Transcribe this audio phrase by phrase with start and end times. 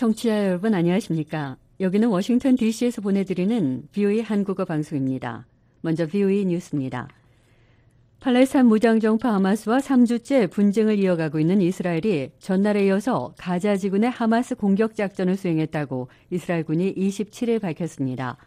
[0.00, 1.58] 청취자 여러분 안녕하십니까?
[1.78, 5.46] 여기는 워싱턴 DC에서 보내드리는 VOA 한국어 방송입니다.
[5.82, 7.06] 먼저 VOA 뉴스입니다.
[8.18, 15.36] 팔레스타인 무장정파 하마스와 3주째 분쟁을 이어가고 있는 이스라엘이 전날에 이어서 가자 지군의 하마스 공격 작전을
[15.36, 18.38] 수행했다고 이스라엘군이 27일 밝혔습니다.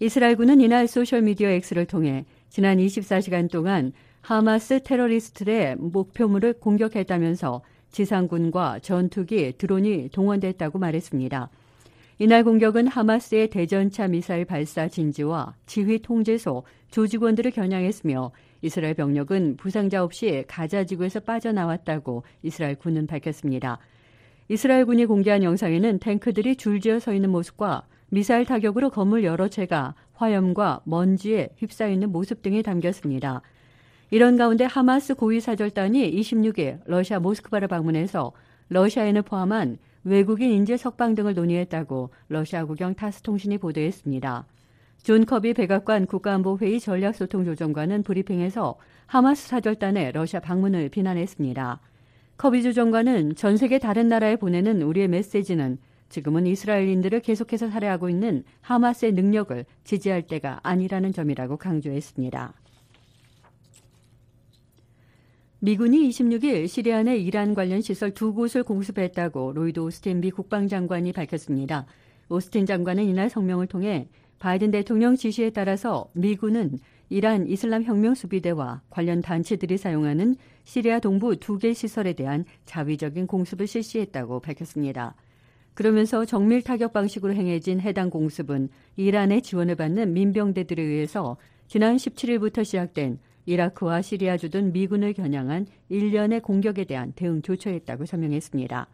[0.00, 3.92] 이스라엘군은 이날 소셜미디어 X를 통해 지난 24시간 동안
[4.22, 11.50] 하마스 테러리스트의 목표물을 공격했다면서 지상군과 전투기, 드론이 동원됐다고 말했습니다.
[12.18, 18.30] 이날 공격은 하마스의 대전차 미사일 발사 진지와 지휘 통제소, 조직원들을 겨냥했으며
[18.62, 23.78] 이스라엘 병력은 부상자 없이 가자 지구에서 빠져나왔다고 이스라엘 군은 밝혔습니다.
[24.48, 30.82] 이스라엘 군이 공개한 영상에는 탱크들이 줄지어 서 있는 모습과 미사일 타격으로 건물 여러 채가 화염과
[30.84, 33.42] 먼지에 휩싸여 있는 모습 등이 담겼습니다.
[34.10, 38.32] 이런 가운데 하마스 고위 사절단이 26일 러시아 모스크바를 방문해서
[38.68, 44.46] 러시아인을 포함한 외국인 인질 석방 등을 논의했다고 러시아 국영 타스 통신이 보도했습니다.
[45.02, 51.80] 존 커비 백악관 국가안보회의 전략소통조정관은 브리핑에서 하마스 사절단의 러시아 방문을 비난했습니다.
[52.38, 59.12] 커비 조정관은 전 세계 다른 나라에 보내는 우리의 메시지는 지금은 이스라엘인들을 계속해서 살해하고 있는 하마스의
[59.12, 62.54] 능력을 지지할 때가 아니라는 점이라고 강조했습니다.
[65.60, 71.86] 미군이 26일 시리아 내 이란 관련 시설 두 곳을 공습했다고 로이드 오스틴 미 국방장관이 밝혔습니다.
[72.28, 79.22] 오스틴 장관은 이날 성명을 통해 바이든 대통령 지시에 따라서 미군은 이란 이슬람 혁명 수비대와 관련
[79.22, 85.14] 단체들이 사용하는 시리아 동부 두 개 시설에 대한 자위적인 공습을 실시했다고 밝혔습니다.
[85.72, 93.18] 그러면서 정밀 타격 방식으로 행해진 해당 공습은 이란의 지원을 받는 민병대들에 의해서 지난 17일부터 시작된
[93.46, 98.88] 이라크와 시리아 주둔 미군을 겨냥한 일련의 공격에 대한 대응 조처했다고 설명했습니다.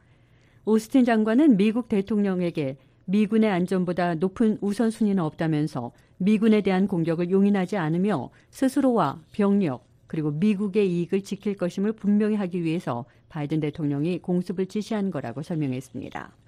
[0.65, 9.23] 오스틴 장관은 미국 대통령에게 미군의 안전보다 높은 우선순위는 없다면서 미군에 대한 공격을 용인하지 않으며 스스로와
[9.33, 16.42] 병력 그리고 미국의 이익을 지킬 것임을 분명히 하기 위해서 바이든 대통령이 공습을 지시한 거라고 설명했습니다.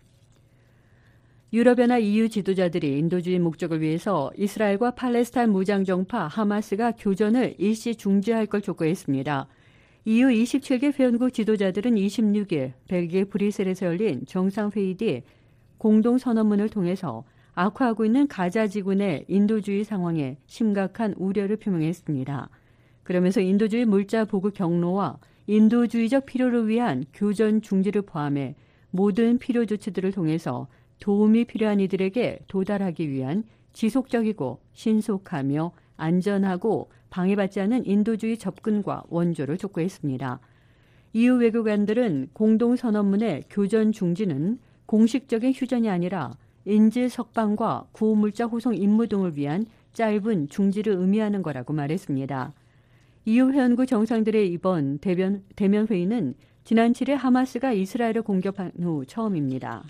[1.54, 9.46] 유럽연합 EU 지도자들이 인도주의 목적을 위해서 이스라엘과 팔레스타인 무장정파 하마스가 교전을 일시 중지할 걸 촉구했습니다.
[10.04, 15.22] EU 27개 회원국 지도자들은 26일 벨기에 브뤼셀에서 열린 정상회의 뒤
[15.78, 17.22] 공동선언문을 통해서
[17.54, 22.48] 악화하고 있는 가자 지군의 인도주의 상황에 심각한 우려를 표명했습니다.
[23.04, 28.56] 그러면서 인도주의 물자 보급 경로와 인도주의적 필요를 위한 교전 중지를 포함해
[28.90, 30.66] 모든 필요 조치들을 통해서
[31.00, 40.40] 도움이 필요한 이들에게 도달하기 위한 지속적이고 신속하며 안전하고 방해받지 않은 인도주의 접근과 원조를 촉구했습니다.
[41.12, 46.32] 이후 외교관들은 공동선언문의 교전 중지는 공식적인 휴전이 아니라
[46.64, 52.52] 인질 석방과 구호물자 호송 임무 등을 위한 짧은 중지를 의미하는 거라고 말했습니다.
[53.26, 56.34] 이후 회원국 정상들의 이번 대면, 대면 회의는
[56.64, 59.84] 지난 7일 하마스가 이스라엘을 공격한 후 처음입니다.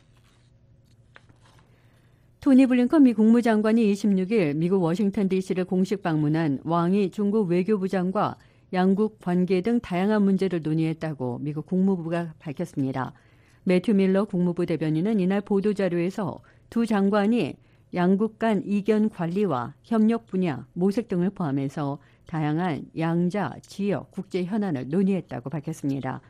[2.44, 8.36] 토니 블링컨 미 국무장관이 26일 미국 워싱턴 DC를 공식 방문한 왕이 중국 외교부장과
[8.74, 13.14] 양국 관계 등 다양한 문제를 논의했다고 미국 국무부가 밝혔습니다.
[13.62, 17.56] 매튜 밀러 국무부 대변인은 이날 보도자료에서 두 장관이
[17.94, 25.48] 양국 간 이견 관리와 협력 분야, 모색 등을 포함해서 다양한 양자, 지역, 국제 현안을 논의했다고
[25.48, 26.20] 밝혔습니다.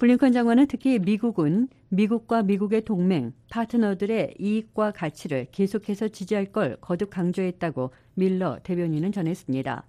[0.00, 7.90] 블링컨 장관은 특히 미국은 미국과 미국의 동맹, 파트너들의 이익과 가치를 계속해서 지지할 걸 거듭 강조했다고
[8.14, 9.84] 밀러 대변인은 전했습니다.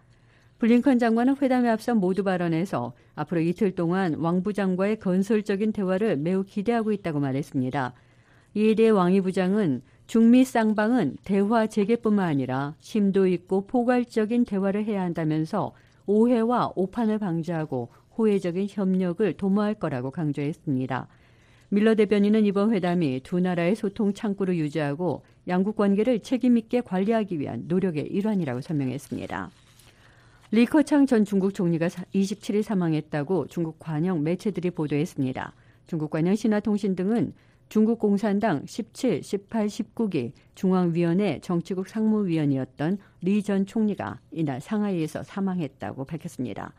[0.60, 6.92] 블링컨 장관은 회담에 앞서 모두 발언에서 앞으로 이틀 동안 왕 부장과의 건설적인 대화를 매우 기대하고
[6.92, 7.94] 있다고 말했습니다.
[8.56, 15.72] 이에 대해 왕이 부장은 중미 쌍방은 대화 재개뿐만 아니라 심도 있고 포괄적인 대화를 해야 한다면서
[16.06, 17.90] 오해와 오판을 방지하고
[18.22, 21.08] 호혜적인 협력을 도모할 거라고 강조했습니다.
[21.70, 28.08] 밀러 대변인은 이번 회담이 두 나라의 소통 창구를 유지하고 양국 관계를 책임있게 관리하기 위한 노력의
[28.08, 29.50] 일환이라고 설명했습니다.
[30.52, 35.54] 리커창 전 중국 총리가 27일 사망했다고 중국 관영 매체들이 보도했습니다.
[35.88, 37.34] 중국 관영 신화통신 등은
[37.70, 46.74] 중국 공산당 17, 18, 19기 중앙위원회 정치국 상무위원이었던 리 전 총리가 이날 상하이에서 사망했다고 밝혔습니다.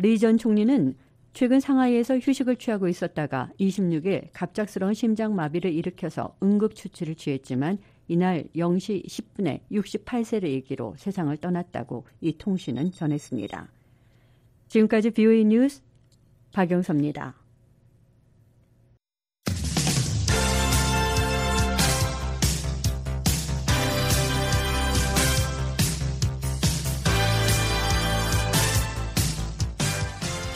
[0.00, 0.94] 리 전 총리는
[1.32, 9.06] 최근 상하이에서 휴식을 취하고 있었다가 26일 갑작스러운 심장 마비를 일으켜서 응급 처치를 취했지만 이날 0시
[9.06, 13.68] 10분에 68세를 일기로 세상을 떠났다고 이 통신은 전했습니다.
[14.68, 15.82] 지금까지 BOE 뉴스
[16.52, 17.39] 박영섭입니다.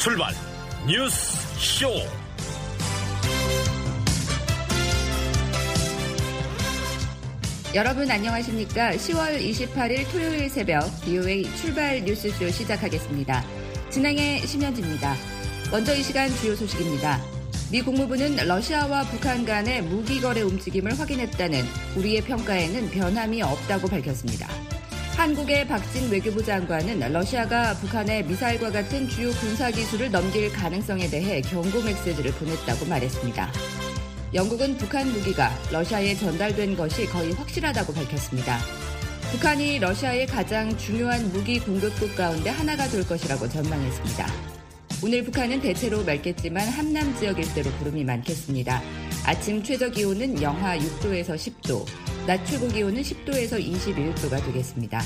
[0.04, 0.34] 출발
[0.86, 1.88] 뉴스 쇼.
[7.74, 8.90] 여러분 안녕하십니까?
[8.90, 13.42] 10월 28일 토요일 새벽 BOA 출발 뉴스쇼 시작하겠습니다.
[13.88, 15.14] 진행의 심현지입니다.
[15.70, 17.18] 먼저 이 시간 주요 소식입니다.
[17.72, 21.64] 미 국무부는 러시아와 북한 간의 무기 거래 움직임을 확인했다는
[21.96, 24.50] 우리의 평가에는 변함이 없다고 밝혔습니다.
[25.16, 31.80] 한국의 박진 외교부 장관은 러시아가 북한에 미사일과 같은 주요 군사 기술을 넘길 가능성에 대해 경고
[31.82, 33.52] 메시지를 보냈다고 말했습니다.
[34.34, 38.58] 영국은 북한 무기가 러시아에 전달된 것이 거의 확실하다고 밝혔습니다.
[39.30, 44.26] 북한이 러시아의 가장 중요한 무기 공급국 가운데 하나가 될 것이라고 전망했습니다.
[45.04, 48.82] 오늘 북한은 대체로 맑겠지만 함남 지역 일대로 구름이 많겠습니다.
[49.24, 51.86] 아침 최저 기온은 영하 6도에서 10도,
[52.26, 54.98] 낮 최고 기온은 10도에서 21도가 되겠습니다.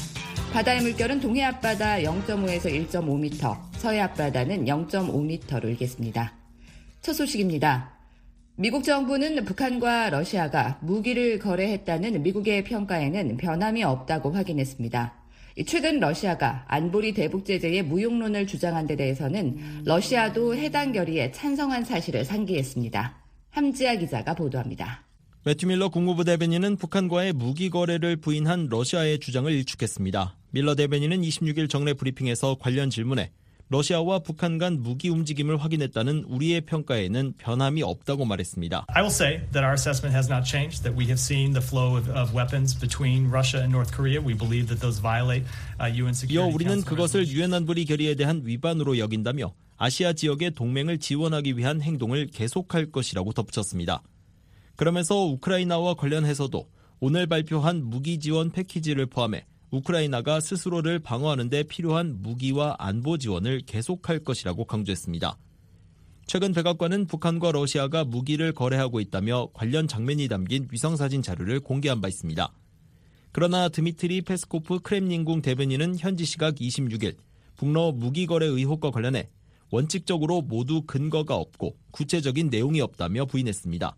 [0.52, 6.32] 바다의 물결은 동해 앞바다 0.5에서 1.5m, 서해 앞바다는 0.5m로 일겠습니다.
[7.02, 7.92] 첫 소식입니다.
[8.54, 15.14] 미국 정부는 북한과 러시아가 무기를 거래했다는 미국의 평가에는 변함이 없다고 확인했습니다.
[15.66, 23.16] 최근 러시아가 안보리 대북 제재의 무용론을 주장한 데 대해서는 러시아도 해당 결의에 찬성한 사실을 상기했습니다.
[23.50, 25.07] 함지아 기자가 보도합니다.
[25.48, 30.36] 매튜 밀러 국무부 대변인은 북한과의 무기 거래를 부인한 러시아의 주장을 일축했습니다.
[30.50, 33.30] 밀러 대변인은 26일 정례 브리핑에서 관련 질문에
[33.70, 38.84] 러시아와 북한 간 무기 움직임을 확인했다는 우리의 평가에는 변함이 없다고 말했습니다.
[38.88, 40.82] I will say that our assessment has not changed.
[40.82, 44.20] That we have seen the flow of, of weapons between Russia and North Korea.
[44.20, 45.48] We believe that those violate
[45.80, 50.98] uh, UN Security 이어 우리는 그것을 유엔 안보리 결의에 대한 위반으로 여긴다며 아시아 지역의 동맹을
[50.98, 54.02] 지원하기 위한 행동을 계속할 것이라고 덧붙였습니다.
[54.78, 56.68] 그러면서 우크라이나와 관련해서도
[57.00, 64.20] 오늘 발표한 무기 지원 패키지를 포함해 우크라이나가 스스로를 방어하는 데 필요한 무기와 안보 지원을 계속할
[64.20, 65.36] 것이라고 강조했습니다.
[66.26, 72.48] 최근 백악관은 북한과 러시아가 무기를 거래하고 있다며 관련 장면이 담긴 위성사진 자료를 공개한 바 있습니다.
[73.32, 77.16] 그러나 드미트리 페스코프 크렘린궁 대변인은 현지 시각 26일
[77.56, 79.28] 북러 무기 거래 의혹과 관련해
[79.72, 83.96] 원칙적으로 모두 근거가 없고 구체적인 내용이 없다며 부인했습니다.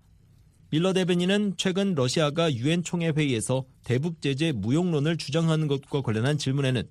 [0.73, 6.85] 밀러 대변인은 최근 러시아가 유엔 총회 회의에서 대북 제재 무용론을 주장하는 것과 관련한 질문에는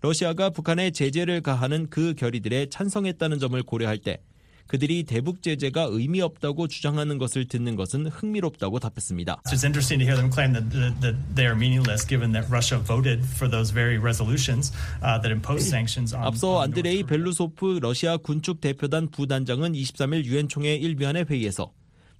[0.00, 4.20] 러시아가 북한에 제재를 가하는 그 결의들에 찬성했다는 점을 고려할 때
[4.68, 9.42] 그들이 대북 제재가 의미 없다고 주장하는 것을 듣는 것은 흥미롭다고 답했습니다.
[9.46, 12.78] It's interesting to hear them claim that, that, that they are meaningless given that Russia
[12.78, 14.70] voted for those very resolutions
[15.02, 17.02] uh, that impose sanctions on, 앞서 안드레이.
[17.02, 21.72] 벨루소프 러시아 군축 대표단 부단장은 23일 유엔 총회 일변의 회의에서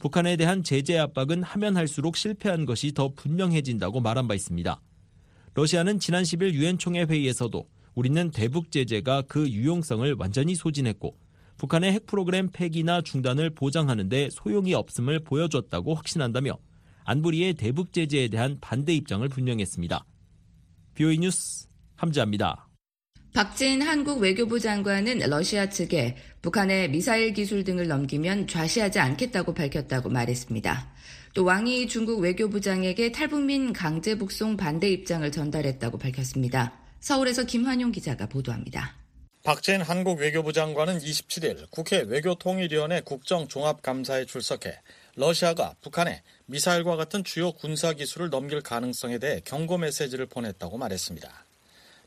[0.06, 4.80] 북한에 대한 제재 압박은 하면 할수록 실패한 것이 더 분명해진다고 말한 바 있습니다.
[5.54, 11.16] 러시아는 지난 10일 유엔 총회 회의에서도 우리는 대북 제재가 그 유용성을 완전히 소진했고
[11.56, 16.56] 북한의 핵 프로그램 폐기나 중단을 보장하는 데 소용이 없음을 보여줬다고 확신한다며
[17.02, 20.06] 안보리의 대북 제재에 대한 반대 입장을 분명했습니다.
[20.94, 21.66] BOE 뉴스
[21.96, 22.65] 함지아입니다.
[23.36, 30.94] 박진 한국 외교부 장관은 러시아 측에 북한의 미사일 기술 등을 넘기면 좌시하지 않겠다고 밝혔다고 말했습니다.
[31.34, 36.80] 또 왕이 중국 외교부장에게 탈북민 강제 북송 반대 입장을 전달했다고 밝혔습니다.
[37.00, 38.96] 서울에서 김환용 기자가 보도합니다.
[39.42, 44.80] 박진 한국 외교부 장관은 27일 국회 외교통일위원회 국정종합감사에 출석해
[45.14, 51.45] 러시아가 북한에 미사일과 같은 주요 군사 기술을 넘길 가능성에 대해 경고 메시지를 보냈다고 말했습니다.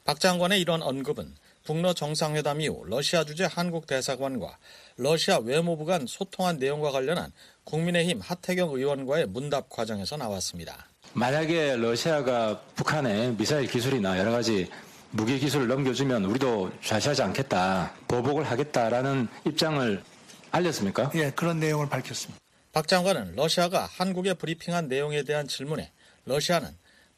[0.09, 4.57] 박 장관의 이런 언급은 북러 정상회담 이후 러시아 주재 한국 대사관과
[4.97, 7.31] 러시아 외무부 간 소통한 내용과 관련한
[7.63, 10.87] 국민의힘 하태경 의원과의 문답 과정에서 나왔습니다.
[11.13, 14.67] 만약에 러시아가 북한에 미사일 기술이나 여러 가지
[15.11, 20.01] 무기 기술을 넘겨주면 우리도 좌시하지 않겠다, 보복을 하겠다라는 입장을
[20.49, 21.11] 알렸습니까?
[21.13, 22.39] 예, 그런 내용을 밝혔습니다.
[22.71, 25.91] 박 장관은 러시아가 한국에 브리핑한 내용에 대한 질문에
[26.25, 26.69] 러시아는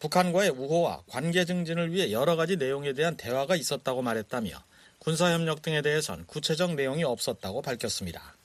[0.02, 4.52] 북한과의 우호와 관계 증진을 위해 여러 가지 내용에 대한 대화가 있었다고 말했다며
[4.98, 8.36] 군사협력 등에 대해선 구체적 내용이 없었다고 밝혔습니다.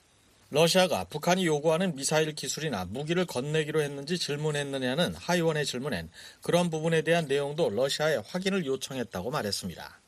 [0.50, 6.10] 러시아가 북한이 요구하는 미사일 기술이나 무기를 건네기로 했는지 질문했느냐는 하의원의 질문엔
[6.42, 10.00] 그런 부분에 대한 내용도 러시아에 확인을 요청했다고 말했습니다.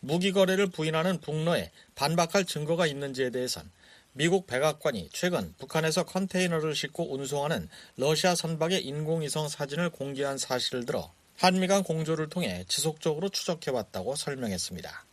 [0.00, 3.70] 무기 거래를 부인하는 북러에 반박할 증거가 있는지에 대해선
[4.20, 11.66] 미국 백악관이 최근 북한에서 컨테이너를 싣고 운송하는 러시아 선박의 인공위성 사진을 공개한 사실을 들어 한미
[11.68, 15.06] 간 공조를 통해 지속적으로 추적해왔다고 설명했습니다.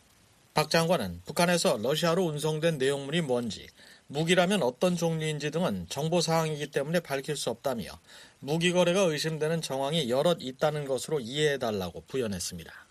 [0.53, 3.69] 박 장관은 북한에서 러시아로 운송된 내용물이 뭔지,
[4.07, 7.97] 무기라면 어떤 종류인지 등은 정보 사항이기 때문에 밝힐 수 없다며
[8.39, 12.86] 무기 거래가 의심되는 정황이 여럿 있다는 것으로 이해해달라고 부연했습니다.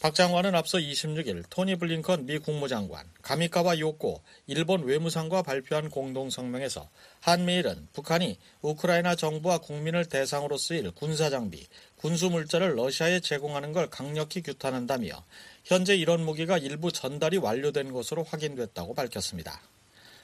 [0.00, 6.88] 박 장관은 앞서 26일 토니 블링컨 미 국무장관, 가미카와 요코 일본 외무상과 발표한 공동성명에서
[7.20, 11.66] 한미일은 북한이 우크라이나 정부와 국민을 대상으로 쓰일 군사장비,
[11.96, 15.22] 군수물자를 러시아에 제공하는 걸 강력히 규탄한다며
[15.64, 19.60] 현재 이런 무기가 일부 전달이 완료된 것으로 확인됐다고 밝혔습니다.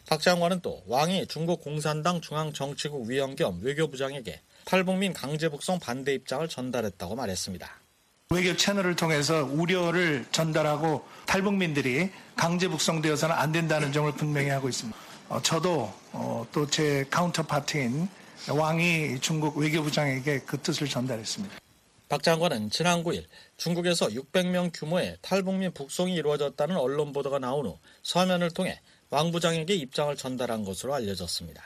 [0.09, 6.49] 박 장관은 또 왕이 중국 공산당 중앙정치국 위원 겸 외교부장에게 탈북민 강제 북송 반대 입장을
[6.49, 7.86] 전달했다고 말했습니다.
[8.31, 14.99] 외교 채널을 통해서 우려를 전달하고 탈북민들이 강제 북송되어서는 안 된다는 점을 분명히 하고 있습니다.
[15.29, 18.09] 어, 저도 어, 또 제 카운터파트인
[18.51, 21.57] 왕이 중국 외교부장에게 그 뜻을 전달했습니다.
[22.09, 23.25] 박 장관은 지난 9일
[23.59, 28.81] 중국에서 600명 규모의 탈북민 북송이 이루어졌다는 언론 보도가 나온 후 서면을 통해
[29.11, 31.63] 왕 부장에게 입장을 전달한 것으로 알려졌습니다.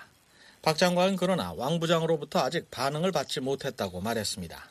[0.61, 4.63] 박 장관은 그러나 왕 부장으로부터 아직 반응을 받지 못했다고 말했습니다.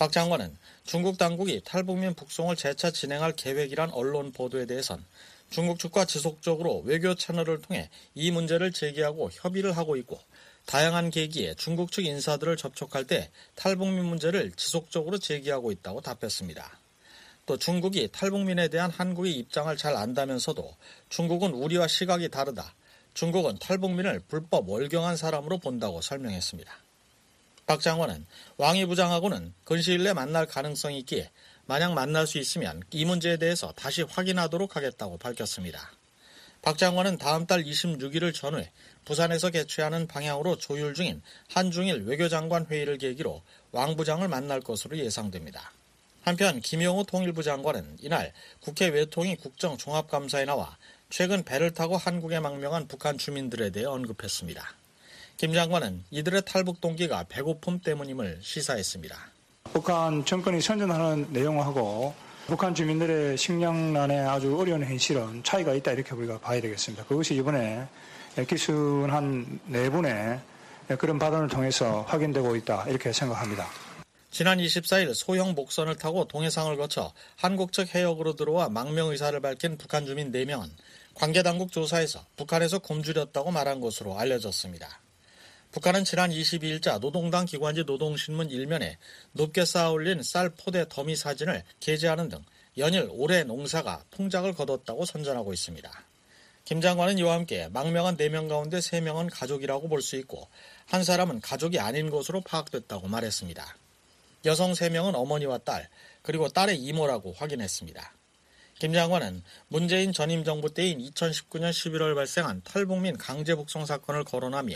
[0.00, 5.04] 박 장관은 중국 당국이 탈북민 북송을 재차 진행할 계획이란 언론 보도에 대해선
[5.50, 10.18] 중국 측과 지속적으로 외교 채널을 통해 이 문제를 제기하고 협의를 하고 있고
[10.64, 16.78] 다양한 계기에 중국 측 인사들을 접촉할 때 탈북민 문제를 지속적으로 제기하고 있다고 답했습니다.
[17.44, 20.76] 또 중국이 탈북민에 대한 한국의 입장을 잘 안다면서도
[21.10, 22.74] 중국은 우리와 시각이 다르다.
[23.12, 26.89] 중국은 탈북민을 불법 월경한 사람으로 본다고 설명했습니다.
[27.70, 31.30] 박 장관은 왕이 부장하고는 근시일 내 만날 가능성이 있기에
[31.66, 35.92] 만약 만날 수 있으면 이 문제에 대해서 다시 확인하도록 하겠다고 밝혔습니다.
[36.62, 38.72] 박 장관은 다음 달 26일을 전후해
[39.04, 45.70] 부산에서 개최하는 방향으로 조율 중인 한중일 외교장관 회의를 계기로 왕 부장을 만날 것으로 예상됩니다.
[46.22, 50.76] 한편 김용우 통일부 장관은 이날 국회 외통위 국정 종합감사에 나와
[51.08, 54.79] 최근 배를 타고 한국에 망명한 북한 주민들에 대해 언급했습니다.
[55.40, 59.16] 김 장관은 이들의 탈북 동기가 배고픔 때문임을 시사했습니다.
[59.72, 62.12] 북한 정권이 선전하는 내용하고
[62.46, 67.06] 북한 주민들의 식량난에 아주 어려운 현실은 차이가 있다 이렇게 우리가 봐야 되겠습니다.
[67.06, 67.86] 그것이 이번에
[68.46, 70.40] 기순 한 네 분의
[70.98, 73.66] 그런 발언을 통해서 확인되고 있다 이렇게 생각합니다.
[74.30, 80.04] 지난 24일 소형 목선을 타고 동해상을 거쳐 한국 측 해역으로 들어와 망명 의사를 밝힌 북한
[80.04, 80.68] 주민 4명은
[81.14, 85.00] 관계 당국 조사에서 북한에서 굶주렸다고 말한 것으로 알려졌습니다.
[85.72, 88.98] 북한은 지난 22일자 노동당 기관지 노동신문 일면에
[89.32, 92.42] 높게 쌓아올린 쌀 포대 더미 사진을 게재하는 등
[92.76, 95.90] 연일 올해 농사가 풍작을 거뒀다고 선전하고 있습니다.
[96.64, 100.48] 김 장관은 이와 함께 망명한 4명 가운데 3명은 가족이라고 볼 수 있고
[100.86, 103.76] 한 사람은 가족이 아닌 것으로 파악됐다고 말했습니다.
[104.46, 105.88] 여성 3명은 어머니와 딸,
[106.22, 108.14] 그리고 딸의 이모라고 확인했습니다.
[108.80, 114.74] 김 장관은 문재인 전임 정부 때인 2019년 11월 발생한 탈북 민 강제 북송 사건을 거론하며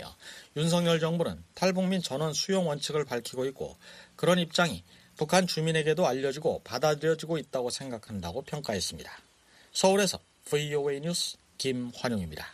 [0.57, 3.75] 윤석열 정부는 탈북 민 전원 수용 원칙을 밝히고 있고
[4.15, 4.83] 그런 입장이
[5.17, 9.11] 북한 주민에게도 알려지고 받아들여지고 있다고 생각한다고 평가했습니다.
[9.73, 12.45] 서울에서 VOA 뉴스 김환용입니다.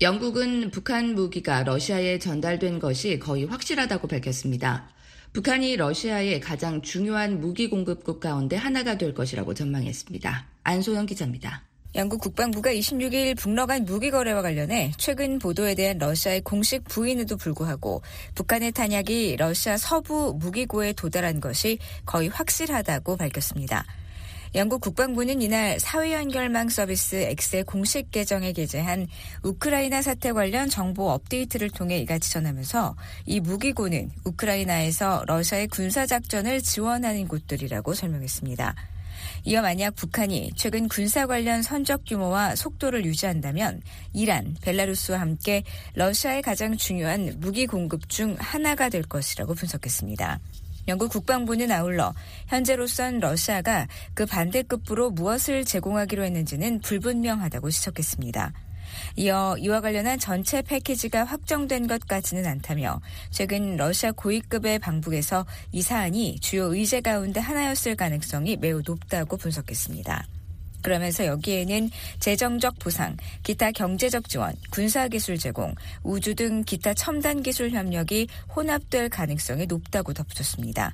[0.00, 4.91] 영국은 북한 무기가 러시아에 전달된 것이 거의 확실하다고 밝혔습니다.
[5.32, 10.46] 북한이 러시아의 가장 중요한 무기 공급국 가운데 하나가 될 것이라고 전망했습니다.
[10.62, 11.62] 안소영 기자입니다.
[11.94, 18.02] 영국 국방부가 26일 북러 간 무기 거래와 관련해 최근 보도에 대한 러시아의 공식 부인에도 불구하고
[18.34, 23.86] 북한의 탄약이 러시아 서부 무기고에 도달한 것이 거의 확실하다고 밝혔습니다.
[24.54, 29.06] 영국 국방부는 이날 사회 연결망 서비스 X의 공식 계정에 게재한
[29.42, 32.94] 우크라이나 사태 관련 정보 업데이트를 통해 이같이 전하면서
[33.24, 38.74] 이 무기고는 우크라이나에서 러시아의 군사작전을 지원하는 곳들이라고 설명했습니다.
[39.44, 43.80] 이어 만약 북한이 최근 군사 관련 선적 규모와 속도를 유지한다면
[44.12, 45.62] 이란, 벨라루스와 함께
[45.94, 50.40] 러시아의 가장 중요한 무기 공급 중 하나가 될 것이라고 분석했습니다.
[50.88, 52.12] 영국 국방부는 아울러
[52.48, 58.52] 현재로선 러시아가 그 반대급부로 무엇을 제공하기로 했는지는 불분명하다고 지적했습니다.
[59.16, 66.38] 이어 이와 관련한 전체 패키지가 확정된 것 같지는 않다며 최근 러시아 고위급의 방북에서 이 사안이
[66.40, 70.26] 주요 의제 가운데 하나였을 가능성이 매우 높다고 분석했습니다.
[70.82, 78.28] 그러면서 여기에는 재정적 보상, 기타 경제적 지원, 군사기술 제공, 우주 등 기타 첨단 기술 협력이
[78.54, 80.92] 혼합될 가능성이 높다고 덧붙였습니다.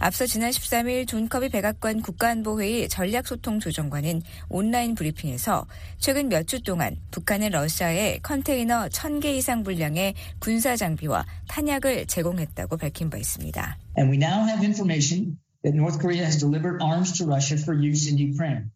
[0.00, 5.66] 앞서 지난 13일 존 커비 백악관 국가안보회의 전략소통조정관은 온라인 브리핑에서
[5.98, 13.10] 최근 몇 주 동안 북한은 러시아에 컨테이너 1000개 이상 분량의 군사 장비와 탄약을 제공했다고 밝힌
[13.10, 13.78] 바 있습니다.
[13.98, 18.08] And we now have information that North Korea has delivered arms to Russia for use
[18.08, 18.70] in Ukraine.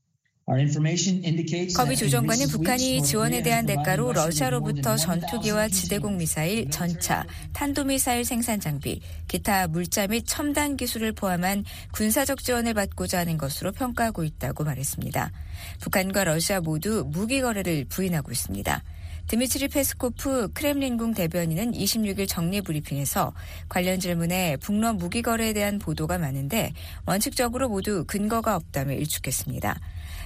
[1.75, 9.67] 커비 조정관은 북한이 지원에 대한 대가로 러시아로부터 전투기와 지대공 미사일, 전차, 탄도미사일 생산 장비, 기타
[9.67, 15.33] 물자 및 첨단 기술을 포함한 군사적 지원을 받고자 하는 것으로 평가하고 있다고 말했습니다.
[15.81, 18.83] 북한과 러시아 모두 무기 거래를 부인하고 있습니다.
[19.29, 23.33] 드미트리 페스코프 크렘린궁 대변인은 26일 정례 브리핑에서
[23.69, 26.73] 관련 질문에 북러 무기 거래에 대한 보도가 많은데
[27.07, 29.81] 원칙적으로 모두 근거가 없다며 일축했습니다.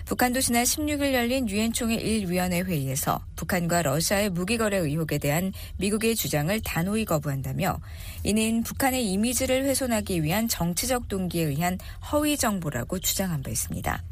[0.07, 6.15] 북한도 지난 16일 열린 유엔 총회 1위원회 회의에서 북한과 러시아의 무기 거래 의혹에 대한 미국의
[6.15, 7.81] 주장을 단호히 거부한다며
[8.23, 11.79] 이는 북한의 이미지를 훼손하기 위한 정치적 동기에 의한
[12.13, 14.05] 허위 정보라고 주장한 바 있습니다.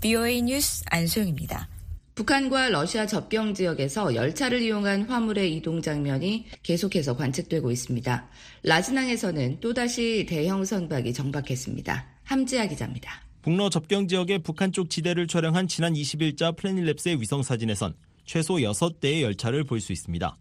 [0.00, 1.68] BOA 뉴스 안소영입니다.
[2.14, 8.28] 북한과 러시아 접경 지역에서 열차를 이용한 화물의 이동 장면이 계속해서 관측되고 있습니다.
[8.62, 12.06] 라진항에서는 또다시 대형 선박이 정박했습니다.
[12.22, 13.29] 함지아 기자입니다.
[13.42, 17.94] 북러 접경 지역의 북한 쪽 지대를 촬영한 지난 20일자 플래닛랩스의 위성 사진에선
[18.26, 20.36] 최소 6대의 열차를 볼 수 있습니다.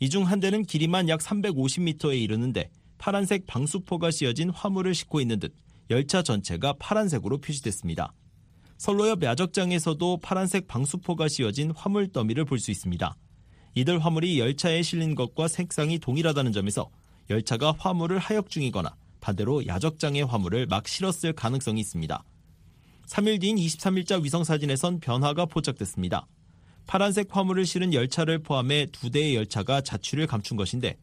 [0.00, 5.54] 이 중 한 대는 길이만 약 350m에 이르는데 파란색 방수포가 씌어진 화물을 싣고 있는 듯
[5.90, 8.12] 열차 전체가 파란색으로 표시됐습니다.
[8.76, 13.16] 선로옆 야적장에서도 파란색 방수포가 씌어진 화물 더미를 볼 수 있습니다.
[13.76, 16.90] 이들 화물이 열차에 실린 것과 색상이 동일하다는 점에서
[17.30, 22.22] 열차가 화물을 하역 중이거나 반대로 야적장의 화물을 막 실었을 가능성이 있습니다.
[23.06, 26.26] 3일 뒤인 23일자 위성사진에선 변화가 포착됐습니다.
[26.86, 30.98] 파란색 화물을 실은 열차를 포함해 두 대의 열차가 자취를 감춘 것인데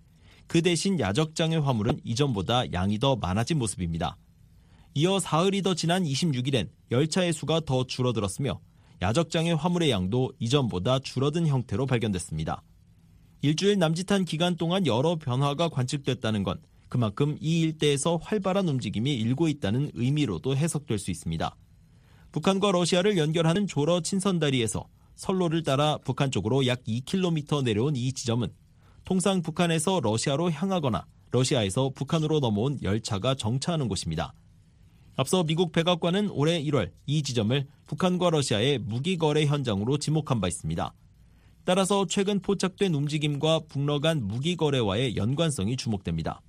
[0.48, 4.18] 그 대신 야적장의 화물은 이전보다 양이 더 많아진 모습입니다.
[4.94, 8.60] 이어 사흘이 더 지난 26일엔 열차의 수가 더 줄어들었으며
[9.02, 12.62] 야적장의 화물의 양도 이전보다 줄어든 형태로 발견됐습니다.
[13.42, 19.92] 일주일 남짓한 기간 동안 여러 변화가 관측됐다는 건 그만큼 이 일대에서 활발한 움직임이 일고 있다는
[19.94, 21.56] 의미로도 해석될 수 있습니다.
[22.32, 28.48] 북한과 러시아를 연결하는 조러 친선다리에서 선로를 따라 북한 쪽으로 약 2km 내려온 이 지점은
[29.04, 34.34] 통상 북한에서 러시아로 향하거나 러시아에서 북한으로 넘어온 열차가 정차하는 곳입니다.
[35.16, 40.94] 앞서 미국 백악관은 올해 1월 이 지점을 북한과 러시아의 무기 거래 현장으로 지목한 바 있습니다.
[41.64, 46.42] 따라서 최근 포착된 움직임과 북러 간 무기 거래와의 연관성이 주목됩니다.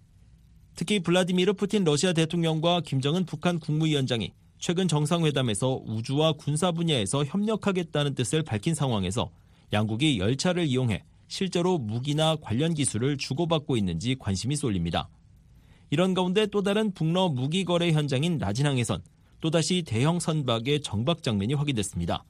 [0.74, 8.44] 특히 블라디미르 푸틴 러시아 대통령과 김정은 북한 국무위원장이 최근 정상회담에서 우주와 군사 분야에서 협력하겠다는 뜻을
[8.44, 9.28] 밝힌 상황에서
[9.72, 15.08] 양국이 열차를 이용해 실제로 무기나 관련 기술을 주고받고 있는지 관심이 쏠립니다.
[15.90, 19.02] 이런 가운데 또 다른 북러 무기 거래 현장인 라진항에선
[19.40, 22.22] 또다시 대형 선박의 정박 장면이 확인됐습니다.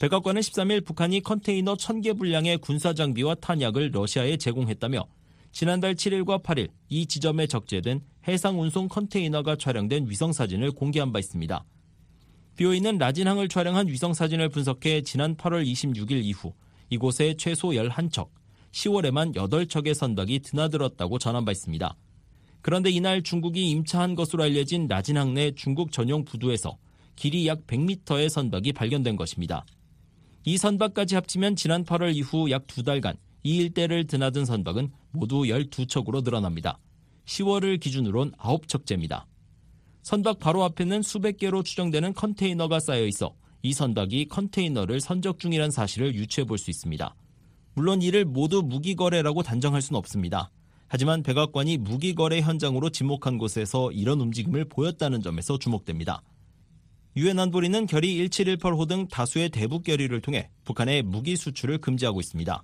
[0.00, 5.06] 백악관은 13일 북한이 컨테이너 1000개 분량의 군사 장비와 탄약을 러시아에 제공했다며
[5.52, 11.64] 지난달 7일과 8일 이 지점에 적재된 해상 운송 컨테이너가 촬영된 위성 사진을 공개한 바 있습니다.
[12.56, 16.52] BOE는 라진항을 촬영한 위성 사진을 분석해 지난 8월 26일 이후
[16.88, 18.28] 이곳에 최소 11척,
[18.72, 21.96] 10월에만 8척의 선박이 드나들었다고 전한 바 있습니다.
[22.62, 26.76] 그런데 이날 중국이 임차한 것으로 알려진 라진항 내 중국 전용 부두에서
[27.16, 29.64] 길이 약 100m의 선박이 발견된 것입니다.
[30.44, 36.22] 이 선박까지 합치면 지난 8월 이후 약 두 달간 이 일대를 드나든 선박은 모두 12척으로
[36.22, 36.78] 늘어납니다.
[37.26, 39.24] 10월을 기준으론 9척째입니다.
[40.02, 46.14] 선박 바로 앞에는 수백 개로 추정되는 컨테이너가 쌓여 있어 이 선박이 컨테이너를 선적 중이란 사실을
[46.14, 47.14] 유추해 볼 수 있습니다.
[47.74, 50.50] 물론 이를 모두 무기 거래라고 단정할 수는 없습니다.
[50.88, 56.22] 하지만 백악관이 무기 거래 현장으로 지목한 곳에서 이런 움직임을 보였다는 점에서 주목됩니다.
[57.16, 62.62] 유엔 안보리는 결의 1718호 등 다수의 대북 결의를 통해 북한의 무기 수출을 금지하고 있습니다.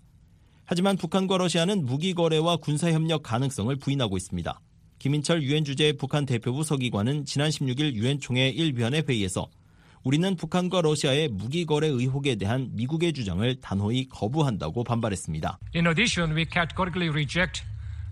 [0.68, 4.60] 하지만 북한과 러시아는 무기 거래와 군사 협력 가능성을 부인하고 있습니다.
[4.98, 9.48] 김인철 유엔 주재 북한 대표부 서기관은 지난 16일 유엔 총회 1위원회 회의에서
[10.02, 15.58] 우리는 북한과 러시아의 무기 거래 의혹에 대한 미국의 주장을 단호히 거부한다고 반발했습니다.
[15.76, 17.62] In addition, we categorically reject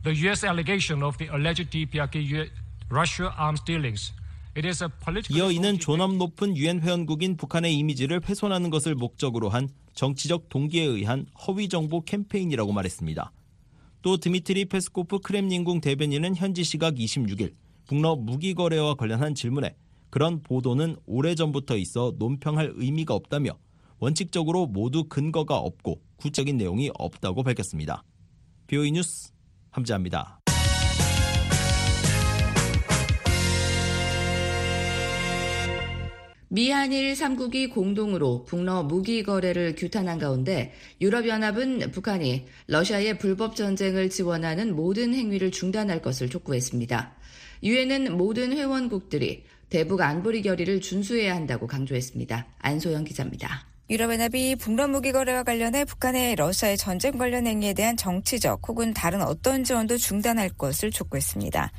[0.04, 2.50] the US allegation of the alleged DPRK
[2.90, 4.12] Russia arms dealings.
[5.30, 11.26] 이어 이는 존엄 높은 유엔 회원국인 북한의 이미지를 훼손하는 것을 목적으로 한 정치적 동기에 의한
[11.46, 13.32] 허위 정보 캠페인이라고 말했습니다.
[14.02, 17.54] 또 드미트리 페스코프 크렘린궁 대변인은 현지 시각 26일
[17.86, 19.74] 북러 무기 거래와 관련한 질문에
[20.10, 23.58] 그런 보도는 오래전부터 있어 논평할 의미가 없다며
[23.98, 28.04] 원칙적으로 모두 근거가 없고 구체적인 내용이 없다고 밝혔습니다.
[28.66, 29.32] 비오이 뉴스
[29.70, 30.43] 함재합니다.
[36.54, 44.76] 미 한일 3국이 공동으로 북러 무기 거래를 규탄한 가운데 유럽연합은 북한이 러시아의 불법 전쟁을 지원하는
[44.76, 47.12] 모든 행위를 중단할 것을 촉구했습니다.
[47.64, 52.46] 유엔은 모든 회원국들이 대북 안보리 결의를 준수해야 한다고 강조했습니다.
[52.60, 53.66] 안소영 기자입니다.
[53.90, 59.64] 유럽연합이 북러 무기 거래와 관련해 북한의 러시아의 전쟁 관련 행위에 대한 정치적 혹은 다른 어떤
[59.64, 61.70] 지원도 중단할 것을 촉구했습니다.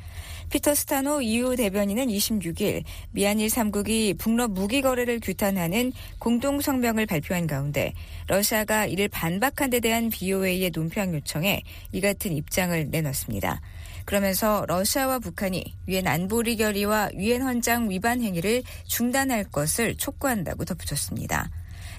[0.50, 7.92] 피터 스타노 EU 대변인은 26일 미한일 3국이 북러 무기 거래를 규탄하는 공동 성명을 발표한 가운데
[8.28, 13.60] 러시아가 이를 반박한 데 대한 BOA의 논평 요청에 이 같은 입장을 내놨습니다.
[14.04, 21.50] 그러면서 러시아와 북한이 유엔 안보리 결의와 유엔 헌장 위반 행위를 중단할 것을 촉구한다고 덧붙였습니다.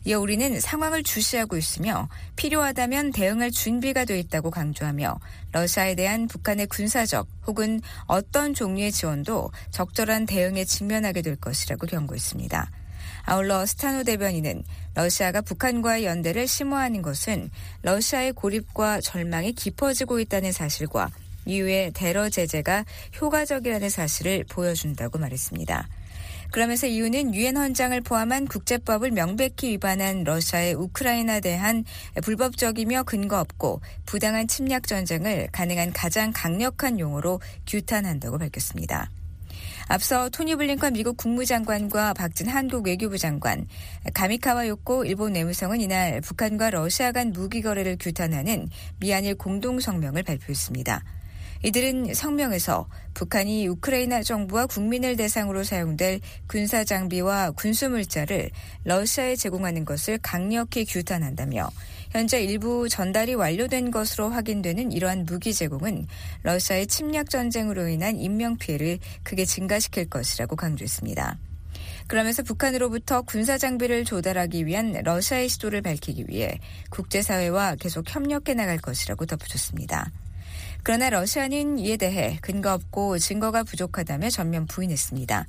[0.08, 5.20] 이어 우리는 상황을 주시하고 있으며 필요하다면 대응할 준비가 돼 있다고 강조하며
[5.52, 12.72] 러시아에 대한 북한의 군사적 혹은 어떤 종류의 지원도 적절한 대응에 직면하게 될 것이라고 경고했습니다.
[13.24, 14.64] 아울러 스타노 대변인은
[14.96, 17.50] 러시아가 북한과의 연대를 심화하는 것은
[17.82, 21.10] 러시아의 고립과 절망이 깊어지고 있다는 사실과
[21.46, 22.86] 이후의 대러 제재가
[23.20, 25.90] 효과적이라는 사실을 보여준다고 말했습니다.
[26.52, 31.84] 그러면서 이유는 유엔 헌장을 포함한 국제법을 명백히 위반한 러시아의 우크라이나 대한
[32.24, 39.12] 불법적이며 근거 없고 부당한 침략 전쟁을 가능한 가장 강력한 용어로 규탄한다고 밝혔습니다.
[39.90, 43.66] 앞서 토니 블링컨 미국 국무장관과 박진 한국 외교부 장관,
[44.14, 48.68] 가미카와 요코 일본 내무성은 이날 북한과 러시아 간 무기 거래를 규탄하는
[49.00, 51.04] 미한일 공동 성명을 발표했습니다.
[51.64, 58.52] 이들은 성명에서 북한이 우크라이나 정부와 국민을 대상으로 사용될 군사 장비와 군수 물자를
[58.84, 61.70] 러시아에 제공하는 것을 강력히 규탄한다며
[62.12, 66.08] 현재 일부 전달이 완료된 것으로 확인되는 이러한 무기 제공은
[66.44, 71.38] 러시아의 침략 전쟁으로 인한 인명 피해를 크게 증가시킬 것이라고 강조했습니다.
[72.08, 79.26] 그러면서 북한으로부터 군사 장비를 조달하기 위한 러시아의 시도를 밝히기 위해 국제사회와 계속 협력해 나갈 것이라고
[79.26, 80.10] 덧붙였습니다.
[80.88, 85.46] 그러나 러시아는 이에 대해 근거 없고 증거가 부족하다며 전면 부인했습니다.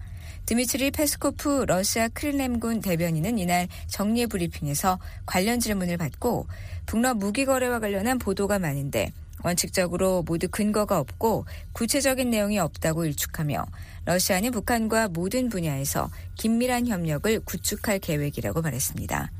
[0.47, 6.49] 드미트리 페스코프 러시아 크렘린궁 대변인은 이날 정례 브리핑에서 관련 질문을 받고
[6.87, 9.13] 북러 무기 거래와 관련한 보도가 많은데
[9.45, 13.65] 원칙적으로 모두 근거가 없고 구체적인 내용이 없다고 일축하며
[14.07, 19.31] 러시아는 북한과 모든 분야에서 긴밀한 협력을 구축할 계획이라고 말했습니다.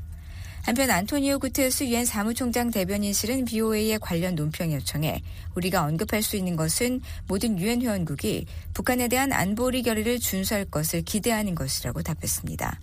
[0.69, 5.19] 한편 안토니오 구테스 유엔 사무총장 대변인실은 BOA의 관련 논평 요청에
[5.55, 11.55] 우리가 언급할 수 있는 것은 모든 유엔 회원국이 북한에 대한 안보리 결의를 준수할 것을 기대하는
[11.55, 12.79] 것이라고 답했습니다.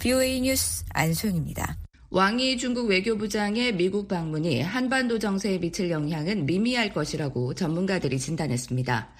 [0.00, 1.76] BOA 뉴스 안소영입니다.
[2.08, 9.10] 왕이 중국 외교부장의 미국 방문이 한반도 정세에 미칠 영향은 미미할 것이라고 전문가들이 진단했습니다.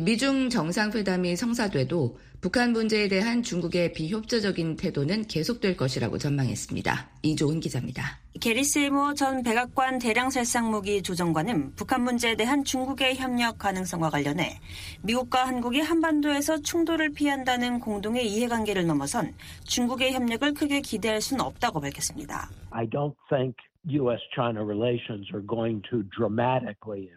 [0.00, 7.10] 미중 정상회담이 성사돼도 북한 문제에 대한 중국의 비협조적인 태도는 계속될 것이라고 전망했습니다.
[7.22, 8.18] 이조은 기자입니다.
[8.40, 14.58] 게리 세이모 전 백악관 대량살상무기 조정관은 북한 문제에 대한 중국의 협력 가능성과 관련해
[15.02, 22.48] 미국과 한국이 한반도에서 충돌을 피한다는 공동의 이해관계를 넘어선 중국의 협력을 크게 기대할 수는 없다고 밝혔습니다.
[22.70, 23.54] I don't think
[23.86, 27.10] U.S.-China relations are going to dramatically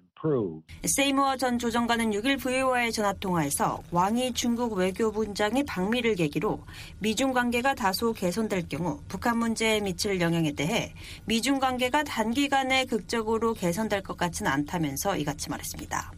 [0.86, 6.64] 세이모어 전 조정관은 6일 VOA의 전화통화에서 왕이 중국 외교부장의 방미를 계기로
[7.00, 10.94] 미중 관계가 다소 개선될 경우 북한 문제에 미칠 영향에 대해
[11.26, 16.14] 미중 관계가 단기간에 극적으로 개선될 것 같지는 않다면서 이같이 말했습니다.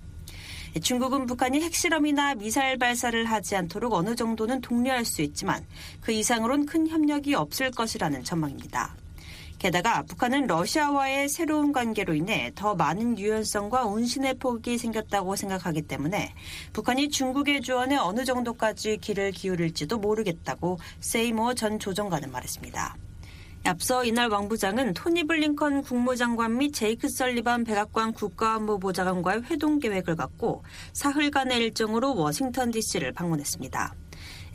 [0.84, 5.66] 중국은 북한이 핵실험이나 미사일 발사를 하지 않도록 어느 정도는 독려할 수 있지만
[6.02, 8.96] 그 이상으론 큰 협력이 없을 것이라는 전망입니다.
[9.66, 16.36] 게다가 북한은 러시아와의 새로운 관계로 인해 더 많은 유연성과 운신의 폭이 생겼다고 생각하기 때문에
[16.72, 22.96] 북한이 중국의 조언에 어느 정도까지 귀를 기울일지도 모르겠다고 세이모 전 조정관은 말했습니다.
[23.64, 30.64] 앞서 이날 왕 부장은 토니 블링컨 국무장관 및 제이크 설리반 백악관 국가안보보좌관과의 회동 계획을 갖고
[30.94, 33.96] 사흘간의 일정으로 워싱턴 DC를 방문했습니다.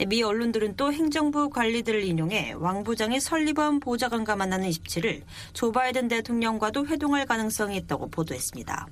[0.06, 6.86] 미 언론들은 또 행정부 관리들을 인용해 왕 부장이 설리번 보좌관과 만나는 27일 조 바이든 대통령과도
[6.86, 8.86] 회동할 가능성이 있다고 보도했습니다.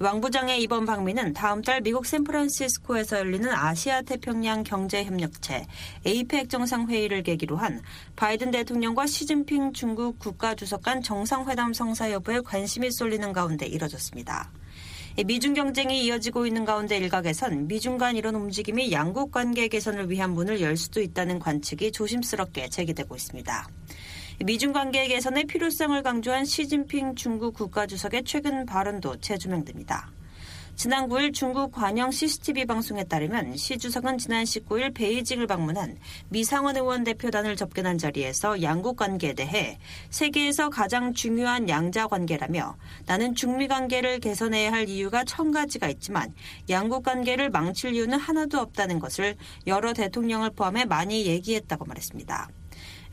[0.00, 5.66] 왕 부장의 이번 방미는 다음 달 미국 샌프란시스코에서 열리는 아시아 태평양 경제협력체
[6.04, 7.80] 에이펙 정상회의를 계기로 한
[8.16, 14.50] 바이든 대통령과 시진핑 중국 국가주석 간 정상회담 성사 여부에 관심이 쏠리는 가운데 이뤄졌습니다.
[15.22, 20.60] 미중 경쟁이 이어지고 있는 가운데 일각에선 미중 간 이런 움직임이 양국 관계 개선을 위한 문을
[20.60, 23.68] 열 수도 있다는 관측이 조심스럽게 제기되고 있습니다.
[24.44, 30.10] 미중 관계 개선의 필요성을 강조한 시진핑 중국 국가주석의 최근 발언도 재조명됩니다.
[30.76, 35.96] 지난 9일 중국 관영 CCTV 방송에 따르면 시 주석은 지난 19일 베이징을 방문한
[36.30, 39.78] 미상원 의원 대표단을 접견한 자리에서 양국 관계에 대해
[40.10, 46.34] 세계에서 가장 중요한 양자 관계라며 나는 중미 관계를 개선해야 할 이유가 천 가지가 있지만
[46.68, 49.36] 양국 관계를 망칠 이유는 하나도 없다는 것을
[49.68, 52.50] 여러 대통령을 포함해 많이 얘기했다고 말했습니다.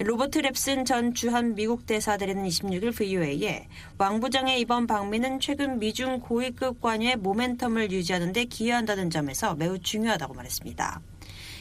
[0.04, 3.68] 로버트 랩슨 전 주한 미국 대사들은 26일 VOA에
[4.00, 10.34] 왕 부장의 이번 방미는 최근 미중 고위급 관여의 모멘텀을 유지하는 데 기여한다는 점에서 매우 중요하다고
[10.34, 11.02] 말했습니다.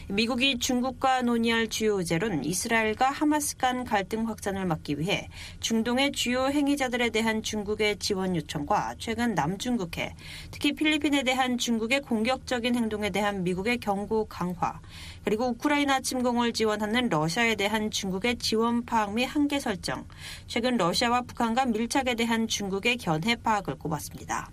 [0.09, 5.29] 미국이 중국과 논의할 주요 의제론 이스라엘과 하마스 간 갈등 확산을 막기 위해
[5.61, 10.17] 중동의 주요 행위자들에 대한 중국의 지원 요청과 최근 남중국해,
[10.51, 14.81] 특히 필리핀에 대한 중국의 공격적인 행동에 대한 미국의 경고 강화,
[15.25, 20.07] 그리고 우크라이나 침공을 지원하는 러시아에 대한 중국의 지원 파악 및 한계 설정,
[20.47, 24.51] 최근 러시아와 북한과 밀착에 대한 중국의 견해 파악을 꼽았습니다.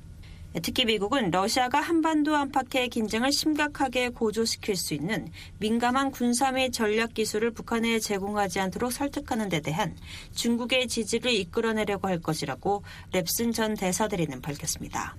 [0.62, 7.52] 특히 미국은 러시아가 한반도 안팎의 긴장을 심각하게 고조시킬 수 있는 민감한 군사 및 전략 기술을
[7.52, 9.96] 북한에 제공하지 않도록 설득하는 데 대한
[10.34, 15.16] 중국의 지지를 이끌어내려고 할 것이라고 랩슨 전 대사들이는 밝혔습니다.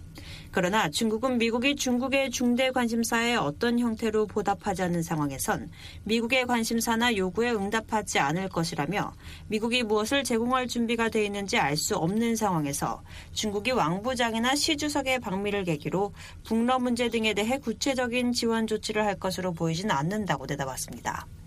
[0.59, 5.71] 그러나 중국은 미국이 중국의 중대 관심사에 어떤 형태로 보답하지 않는 상황에선
[6.03, 9.13] 미국의 관심사나 요구에 응답하지 않을 것이라며
[9.47, 15.63] 미국이 무엇을 제공할 준비가 돼 있는지 알 수 없는 상황에서 중국이 왕부장이나 시 주석의 방미를
[15.63, 21.38] 계기로 북러 문제 등에 대해 구체적인 지원 조치를 할 것으로 보이지는 않는다고 대답했습니다.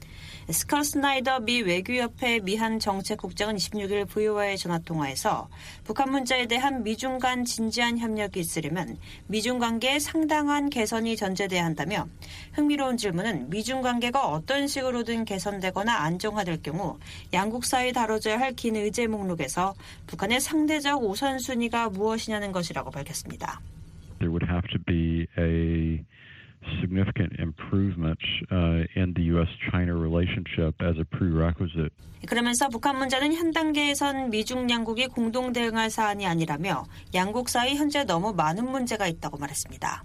[0.53, 5.49] 스콧 스나이더 미 외교협회 미한 정책국장은 26일 VOA의 전화통화에서
[5.83, 12.07] 북한 문제에 대한 미중 간 진지한 협력이 있으려면 미중 관계에 상당한 개선이 전제돼야 한다며
[12.53, 16.99] 흥미로운 질문은 미중 관계가 어떤 식으로든 개선되거나 안정화될 경우
[17.33, 19.73] 양국 사이 다뤄져야 할 긴 의제 목록에서
[20.07, 23.61] 북한의 상대적 우선순위가 무엇이냐는 것이라고 밝혔습니다.
[24.19, 26.03] There would have to be a
[26.79, 31.91] significant improvements uh, in the U.S.-China relationship as a prerequisite.
[32.27, 38.33] 그러면서 북한 문제는 현 단계에선 미중 양국이 공동 대응할 사안이 아니라며 양국 사이 현재 너무
[38.33, 40.03] 많은 문제가 있다고 말했습니다.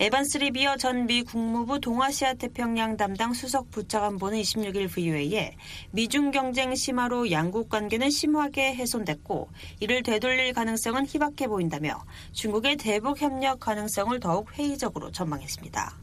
[0.00, 5.56] 에반스 리비어 전 미 국무부 동아시아 태평양 담당 수석 부차관보는 26일 VOA에
[5.90, 9.48] 미중 경쟁 심화로 양국 관계는 심하게 훼손됐고
[9.80, 12.02] 이를 되돌릴 가능성은 희박해 보인다며
[12.32, 16.01] 중국의 대북 협력 가능성을 더욱 회의적으로 전망했습니다.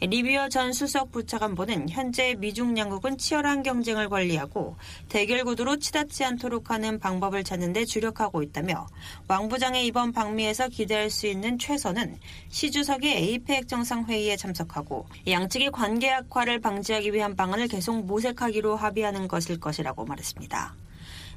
[0.00, 4.76] 리비어 전 수석 부차관보는 현재 미중 양국은 치열한 경쟁을 관리하고
[5.08, 8.86] 대결 구도로 치닫지 않도록 하는 방법을 찾는 데 주력하고 있다며
[9.26, 16.12] 왕 부장의 이번 방미에서 기대할 수 있는 최선은 시 주석이 에이펙 정상회의에 참석하고 양측의 관계
[16.12, 20.87] 악화를 방지하기 위한 방안을 계속 모색하기로 합의하는 것일 것이라고 말했습니다.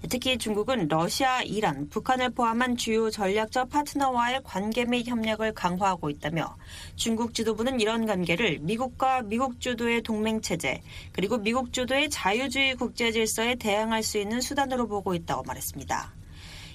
[0.10, 6.56] 특히 중국은 러시아, 이란, 북한을 포함한 주요 전략적 파트너와의 관계 및 협력을 강화하고 있다며
[6.96, 13.56] 중국 지도부는 이런 관계를 미국과 미국 주도의 동맹 체제 그리고 미국 주도의 자유주의 국제 질서에
[13.56, 16.14] 대항할 수 있는 수단으로 보고 있다고 말했습니다.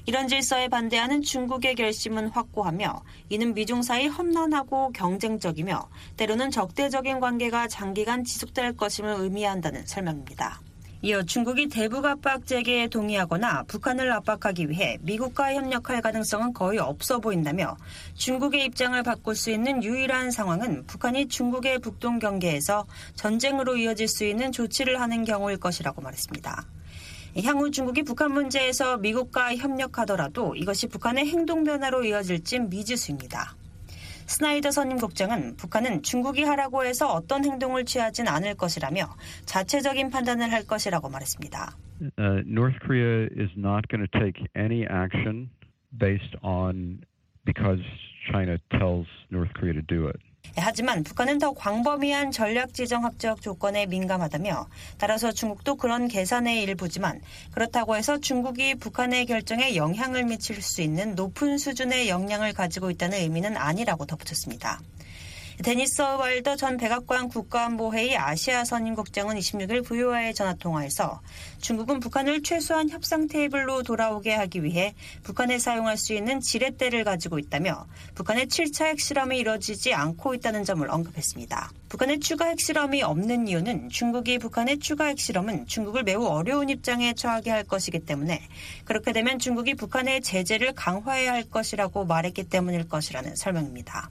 [0.07, 8.23] 이런 질서에 반대하는 중국의 결심은 확고하며 이는 미중 사이 험난하고 경쟁적이며 때로는 적대적인 관계가 장기간
[8.23, 10.61] 지속될 것임을 의미한다는 설명입니다.
[11.02, 17.76] 이어 중국이 대북 압박 재개에 동의하거나 북한을 압박하기 위해 미국과 협력할 가능성은 거의 없어 보인다며
[18.14, 24.52] 중국의 입장을 바꿀 수 있는 유일한 상황은 북한이 중국의 북동 경계에서 전쟁으로 이어질 수 있는
[24.52, 26.64] 조치를 하는 경우일 것이라고 말했습니다.
[27.44, 33.54] 향후 중국이 북한 문제에서 미국과 협력하더라도 이것이 북한의 행동 변화로 이어질지 미지수입니다.
[34.27, 39.07] 스나이더 선임 국장은 북한은 중국이 하라고 해서 어떤 행동을 취하진 않을 것이라며
[39.47, 41.77] 자체적인 판단을 할 것이라고 말했습니다.
[42.19, 45.49] Uh, North Korea is not going to take any action
[45.97, 47.01] based on
[47.47, 47.81] because
[48.31, 50.21] China tells North Korea to do it.
[50.59, 57.21] 하지만 북한은 더 광범위한 전략 지정 학적 조건에 민감하다며 따라서 중국도 그런 계산의 일부지만
[57.53, 63.57] 그렇다고 해서 중국이 북한의 결정에 영향을 미칠 수 있는 높은 수준의 역량을 가지고 있다는 의미는
[63.57, 64.81] 아니라고 덧붙였습니다.
[65.62, 71.23] 데니스 와일더 전 백악관 국가안보회의 아시아 선임국장은 26일 VOA의 전화통화에서
[71.61, 77.87] 중국은 북한을 최소한 협상 테이블로 돌아오게 하기 위해 북한에 사용할 수 있는 지렛대를 가지고 있다며
[78.14, 81.71] 북한의 7차 핵실험이 이뤄지지 않고 있다는 점을 언급했습니다.
[81.88, 87.64] 북한의 추가 핵실험이 없는 이유는 중국이 북한의 추가 핵실험은 중국을 매우 어려운 입장에 처하게 할
[87.64, 88.40] 것이기 때문에
[88.85, 94.11] 그렇게 되면 중국이 북한의 제재를 강화해야 할 것이라고 말했기 때문일 것이라는 설명입니다.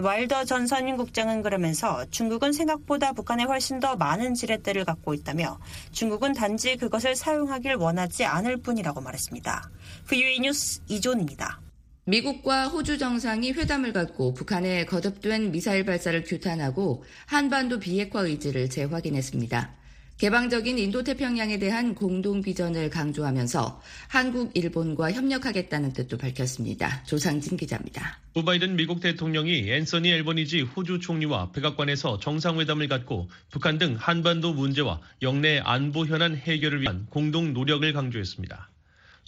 [0.00, 5.58] 와일더 전 선임국장은 그러면서 중국은 생각보다 북한에 훨씬 더 많은 지렛대를 갖고 있다며
[5.92, 9.70] 중국은 단지 그것을 사용하길 원하지 않을 뿐이라고 말했습니다.
[10.06, 11.60] VUA 뉴스 이존입니다.
[12.04, 19.79] 미국과 호주 정상이 회담을 갖고 북한의 거듭된 미사일 발사를 규탄하고 한반도 비핵화 의지를 재확인했습니다.
[20.20, 27.02] 개방적인 인도태평양에 대한 공동 비전을 강조하면서 한국, 일본과 협력하겠다는 뜻도 밝혔습니다.
[27.04, 28.18] 조상진 기자입니다.
[28.34, 35.00] 조 바이든 미국 대통령이 앤서니 엘버니지 호주 총리와 백악관에서 정상회담을 갖고 북한 등 한반도 문제와
[35.22, 38.69] 영내 안보 현안 해결을 위한 공동 노력을 강조했습니다.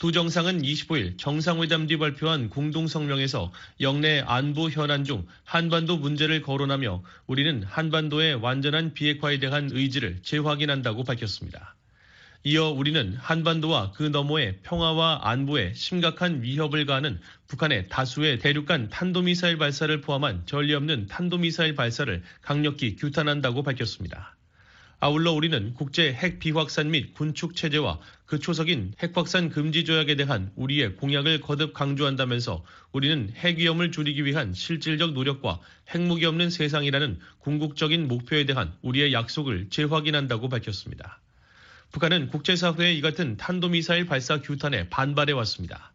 [0.02, 7.62] 두 정상은 25일 정상회담 뒤 발표한 공동성명에서 영내 안보 현안 중 한반도 문제를 거론하며 우리는
[7.62, 11.76] 한반도의 완전한 비핵화에 대한 의지를 재확인한다고 밝혔습니다.
[12.42, 20.00] 이어 우리는 한반도와 그 너머의 평화와 안보에 심각한 위협을 가하는 북한의 다수의 대륙간 탄도미사일 발사를
[20.00, 24.34] 포함한 전례 없는 탄도미사일 발사를 강력히 규탄한다고 밝혔습니다.
[25.04, 30.52] 아울러 우리는 국제 핵 비확산 및 군축 체제와 그 초석인 핵 확산 금지 조약에 대한
[30.54, 35.58] 우리의 공약을 거듭 강조한다면서 우리는 핵 위험을 줄이기 위한 실질적 노력과
[35.92, 41.20] 핵무기 없는 세상이라는 궁극적인 목표에 대한 우리의 약속을 재확인한다고 밝혔습니다.
[41.90, 45.92] 북한은 국제사회의 이 같은 탄도미사일 발사 규탄에 반발해 왔습니다.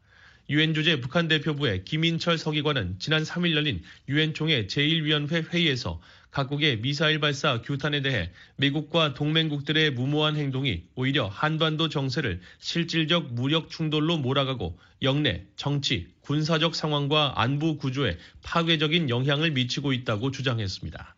[0.49, 7.19] 유엔 주재 북한 대표부의 김인철 서기관은 지난 3일 열린 유엔 총회 제1위원회 회의에서 각국의 미사일
[7.19, 15.45] 발사 규탄에 대해 미국과 동맹국들의 무모한 행동이 오히려 한반도 정세를 실질적 무력 충돌로 몰아가고 영내,
[15.55, 21.16] 정치, 군사적 상황과 안보 구조에 파괴적인 영향을 미치고 있다고 주장했습니다.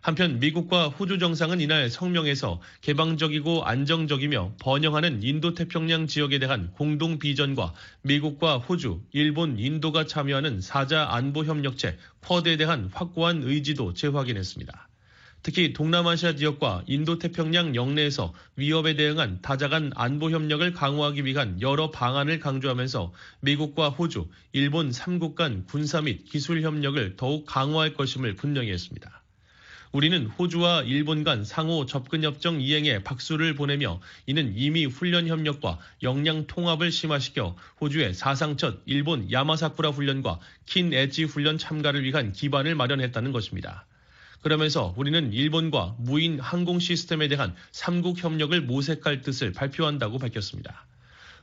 [0.00, 8.58] 한편 미국과 호주 정상은 이날 성명에서 개방적이고 안정적이며 번영하는 인도태평양 지역에 대한 공동 비전과 미국과
[8.58, 14.88] 호주, 일본, 인도가 참여하는 사자 안보 협력체 쿼드에 대한 확고한 의지도 재확인했습니다.
[15.42, 23.12] 특히 동남아시아 지역과 인도태평양 영내에서 위협에 대응한 다자간 안보 협력을 강화하기 위한 여러 방안을 강조하면서
[23.40, 29.22] 미국과 호주, 일본 3국 간 군사 및 기술 협력을 더욱 강화할 것임을 분명히 했습니다.
[29.92, 36.46] 우리는 호주와 일본 간 상호 접근 협정 이행에 박수를 보내며 이는 이미 훈련 협력과 역량
[36.46, 43.32] 통합을 심화시켜 호주의 사상 첫 일본 야마사쿠라 훈련과 킨 엣지 훈련 참가를 위한 기반을 마련했다는
[43.32, 43.86] 것입니다.
[44.42, 50.87] 그러면서 우리는 일본과 무인 항공 시스템에 대한 3국 협력을 모색할 뜻을 발표한다고 밝혔습니다.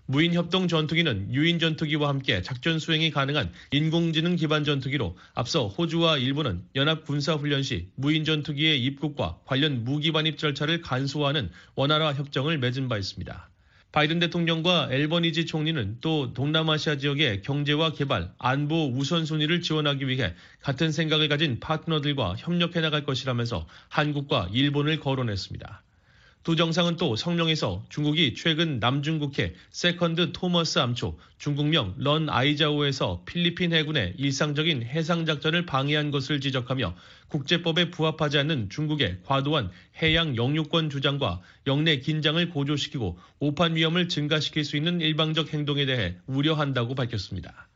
[0.08, 6.62] 무인 협동 전투기는 유인 전투기와 함께 작전 수행이 가능한 인공지능 기반 전투기로 앞서 호주와 일본은
[6.76, 12.88] 연합 군사 훈련 시 무인 전투기의 입국과 관련 무기 반입 절차를 간소화하는 원활화 협정을 맺은
[12.88, 13.50] 바 있습니다.
[13.94, 21.30] 바이든 대통령과 엘버니지 총리는 또 동남아시아 지역의 경제와 개발, 안보 우선순위를 지원하기 위해 같은 생각을
[21.30, 25.85] 가진 파트너들과 협력해 나갈 것이라면서 한국과 일본을 거론했습니다.
[26.45, 34.84] 두 정상은 또 성명에서 중국이 최근 남중국해 세컨드 토머스 암초 중국명 런아이자오에서 필리핀 해군의 일상적인
[34.84, 36.95] 해상작전을 방해한 것을 지적하며
[37.29, 39.71] 국제법에 부합하지 않는 중국의 과도한
[40.03, 46.93] 해양 영유권 주장과 영내 긴장을 고조시키고 오판 위험을 증가시킬 수 있는 일방적 행동에 대해 우려한다고
[46.93, 47.67] 밝혔습니다.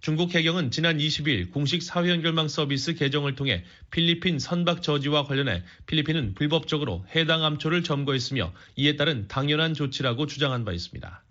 [0.00, 7.04] 중국 해경은 지난 20일 공식 사회연결망 서비스 계정을 통해 필리핀 선박 저지와 관련해 필리핀은 불법적으로
[7.14, 11.22] 해당 암초를 점거했으며 이에 따른 당연한 조치라고 주장한 바 있습니다.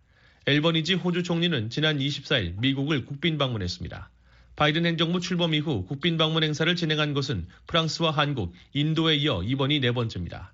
[0.46, 4.12] 엘버니지 호주 총리는 지난 24일 미국을 국빈 방문했습니다.
[4.56, 9.92] 바이든 행정부 출범 이후 국빈 방문 행사를 진행한 것은 프랑스와 한국, 인도에 이어 이번이 네
[9.94, 10.54] 번째입니다.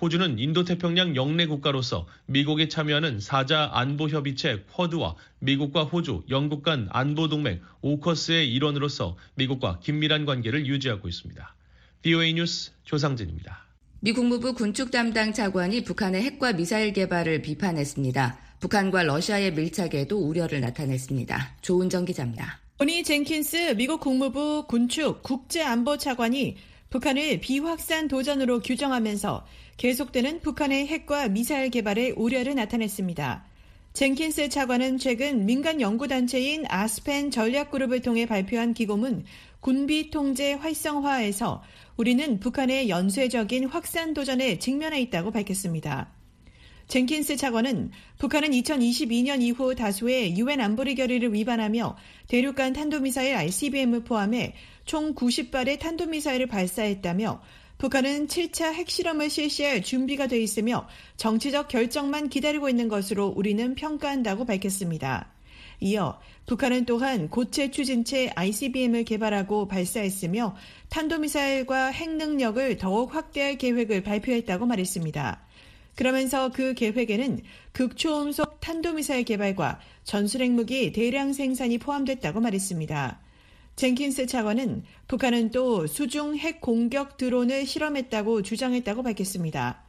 [0.00, 8.50] 호주는 인도태평양 영내 국가로서 미국에 참여하는 사자 안보협의체 쿼드와 미국과 호주, 영국 간 안보동맹 오커스의
[8.52, 11.54] 일원으로서 미국과 긴밀한 관계를 유지하고 있습니다.
[12.02, 13.66] BOA 뉴스 조상진입니다.
[14.00, 18.38] 미 국 무부 군축 담당 차관이 북한의 핵과 미사일 개발을 비판했습니다.
[18.60, 21.56] 북한과 러시아의 밀착에도 우려를 나타냈습니다.
[21.60, 22.58] 조은정 기자입니다.
[22.78, 26.56] 토니 젠킨스 미국 국무부 군축 국제안보차관이
[26.90, 33.44] 북한을 비확산 도전으로 규정하면서 계속되는 북한의 핵과 미사일 개발에 우려를 나타냈습니다.
[33.92, 39.24] 젠킨스 차관은 최근 민간 연구단체인 아스펜 전략그룹을 통해 발표한 기고문
[39.60, 41.62] 군비 통제 활성화에서
[41.96, 46.12] 우리는 북한의 연쇄적인 확산 도전에 직면해 있다고 밝혔습니다.
[46.90, 54.54] 젠킨스 차관은 북한은 2022년 이후 다수의 유엔 안보리 결의를 위반하며 대륙간 탄도미사일 ICBM을 포함해
[54.90, 57.40] 총 90발의 탄도미사일을 발사했다며
[57.78, 65.30] 북한은 7차 핵실험을 실시할 준비가 돼 있으며 정치적 결정만 기다리고 있는 것으로 우리는 평가한다고 밝혔습니다.
[65.78, 70.56] 이어 북한은 또한 고체 추진체 ICBM을 개발하고 발사했으며
[70.88, 75.40] 탄도미사일과 핵 능력을 더욱 확대할 계획을 발표했다고 말했습니다.
[75.94, 83.29] 그러면서 그 계획에는 극초음속 탄도미사일 개발과 전술핵 무기 대량 생산이 포함됐다고 말했습니다.
[83.80, 89.80] 젠킨스 차관은 북한은 또 수중 핵 공격 드론을 실험했다고 주장했다고 밝혔습니다.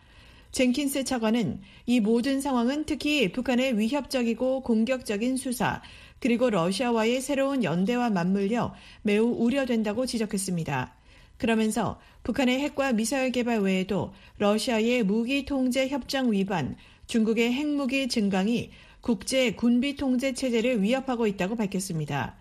[0.54, 5.82] 젠킨스 차관은 이 모든 상황은 특히 북한의 위협적이고 공격적인 수사,
[6.22, 10.96] 그리고 러시아와의 새로운 연대와 맞물려 매우 우려된다고 지적했습니다.
[11.38, 16.78] 그러면서 북한의 핵과 미사일 개발 외에도 러시아의 무기 통제 협정 위반,
[17.08, 18.70] 중국의 핵무기 증강이
[19.02, 22.39] 국제 군비 통제 체제를 위협하고 있다고 밝혔습니다.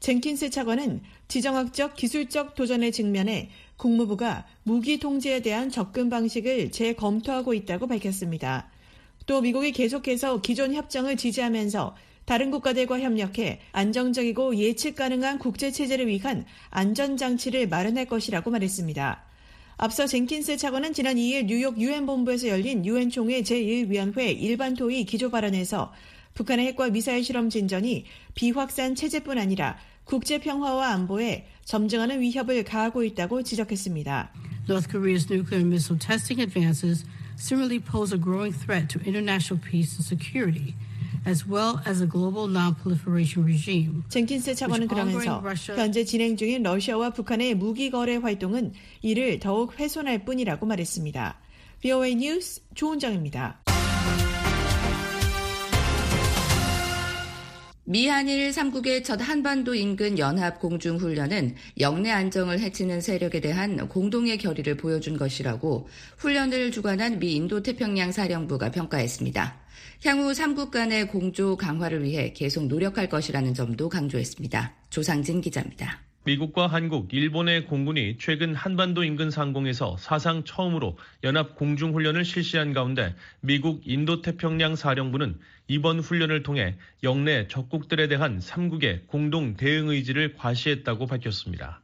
[0.00, 8.70] 젠킨스 차관은 지정학적 기술적 도전에 직면해 국무부가 무기 통제에 대한 접근 방식을 재검토하고 있다고 밝혔습니다.
[9.26, 11.94] 또 미국이 계속해서 기존 협정을 지지하면서
[12.24, 19.24] 다른 국가들과 협력해 안정적이고 예측 가능한 국제 체제를 위한 안전 장치를 마련할 것이라고 말했습니다.
[19.76, 25.30] 앞서 젠킨스 차관은 지난 2일 뉴욕 유엔 본부에서 열린 유엔 총회 제1위원회 일반 토의 기조
[25.30, 25.92] 발언에서
[26.40, 33.42] 북한의 핵과 미사일 실험 진전이 비확산 체제뿐 아니라 국제 평화와 안보에 점증하는 위협을 가하고 있다고
[33.42, 34.32] 지적했습니다.
[34.68, 37.04] North Korea's nuclear missile testing advances
[37.36, 40.74] similarly pose a growing threat to international peace and security.
[41.26, 44.02] as well as a global non-proliferation regime.
[44.08, 45.42] 젠킨스 차관은 그러면서
[45.76, 48.72] 현재 진행 중인 러시아와 북한의 무기 거래 활동은
[49.02, 51.36] 이를 더욱 훼손할 뿐이라고 말했습니다.
[51.82, 53.59] VOA 뉴스 조은정입니다.
[57.90, 65.16] 미한일 3국의 첫 한반도 인근 연합 공중훈련은 영내 안정을 해치는 세력에 대한 공동의 결의를 보여준
[65.16, 65.88] 것이라고
[66.18, 69.60] 훈련을 주관한 미 인도태평양 사령부가 평가했습니다.
[70.04, 74.72] 향후 3국 간의 공조 강화를 위해 계속 노력할 것이라는 점도 강조했습니다.
[74.90, 76.09] 조상진 기자입니다.
[76.24, 83.80] 미국과 한국, 일본의 공군이 최근 한반도 인근 상공에서 사상 처음으로 연합 공중훈련을 실시한 가운데 미국
[83.86, 91.80] 인도태평양 사령부는 이번 훈련을 통해 영내 적국들에 대한 3국의 공동 대응 의지를 과시했다고 밝혔습니다.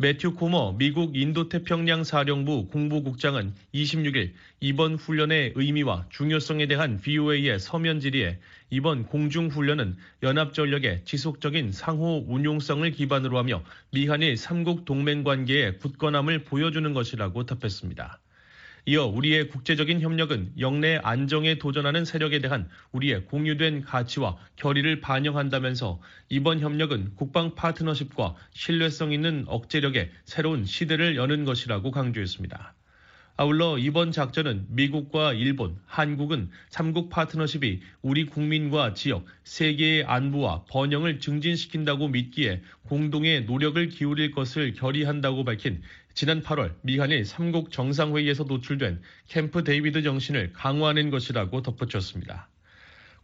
[0.00, 4.30] 매튜 코머 미국 인도태평양 사령부 공보국장은 26일
[4.60, 8.38] 이번 훈련의 의미와 중요성에 대한 VOA의 서면 질의에
[8.70, 17.46] 이번 공중훈련은 연합전력의 지속적인 상호 운용성을 기반으로 하며 미한일 3국 동맹 관계의 굳건함을 보여주는 것이라고
[17.46, 18.20] 답했습니다.
[18.88, 26.60] 이어 우리의 국제적인 협력은 영내 안정에 도전하는 세력에 대한 우리의 공유된 가치와 결의를 반영한다면서 이번
[26.60, 32.74] 협력은 국방 파트너십과 신뢰성 있는 억제력의 새로운 시대를 여는 것이라고 강조했습니다.
[33.40, 42.08] 아울러 이번 작전은 미국과 일본, 한국은 3국 파트너십이 우리 국민과 지역, 세계의 안보와 번영을 증진시킨다고
[42.08, 45.82] 믿기에 공동의 노력을 기울일 것을 결의한다고 밝힌
[46.18, 52.48] 지난 8월 미한일 3국 정상회의에서 도출된 캠프 데이비드 정신을 강화하는 것이라고 덧붙였습니다.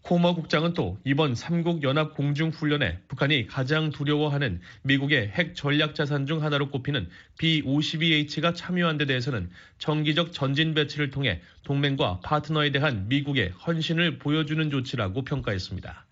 [0.02, 6.24] 코머 국장은 또 이번 3국 연합 공중 훈련에 북한이 가장 두려워하는 미국의 핵 전략 자산
[6.26, 13.48] 중 하나로 꼽히는 B-52H가 참여한 데 대해서는 정기적 전진 배치를 통해 동맹과 파트너에 대한 미국의
[13.66, 16.06] 헌신을 보여주는 조치라고 평가했습니다.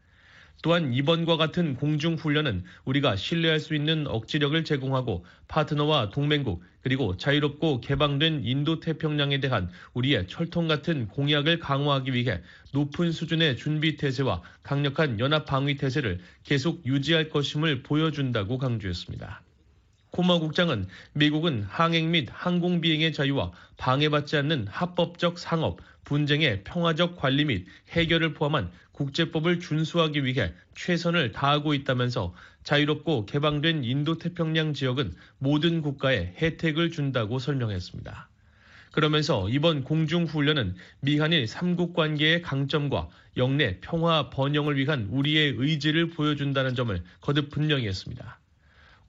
[0.62, 8.42] 또한 이번과 같은 공중훈련은 우리가 신뢰할 수 있는 억지력을 제공하고 파트너와 동맹국 그리고 자유롭고 개방된
[8.44, 12.40] 인도 태평양에 대한 우리의 철통 같은 공약을 강화하기 위해
[12.72, 19.42] 높은 수준의 준비 태세와 강력한 연합 방위 태세를 계속 유지할 것임을 보여준다고 강조했습니다.
[20.12, 27.44] 코마 국장은 미국은 항행 및 항공 비행의 자유와 방해받지 않는 합법적 상업, 분쟁의 평화적 관리
[27.44, 32.34] 및 해결을 포함한 국제법을 준수하기 위해 최선을 다하고 있다면서
[32.64, 38.28] 자유롭고 개방된 인도 태평양 지역은 모든 국가에 혜택을 준다고 설명했습니다.
[38.92, 47.02] 그러면서 이번 공중훈련은 미한일 3국 관계의 강점과 영내 평화 번영을 위한 우리의 의지를 보여준다는 점을
[47.22, 48.38] 거듭 분명히 했습니다.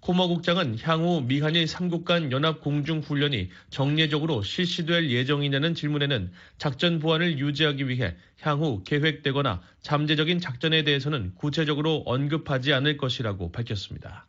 [0.03, 7.39] 코머 국장은 향후 미한일 3국 간 연합 공중 훈련이 정례적으로 실시될 예정이냐는 질문에는 작전 보안을
[7.39, 14.27] 유지하기 위해 향후 계획되거나 잠재적인 작전에 대해서는 구체적으로 언급하지 않을 것이라고 밝혔습니다.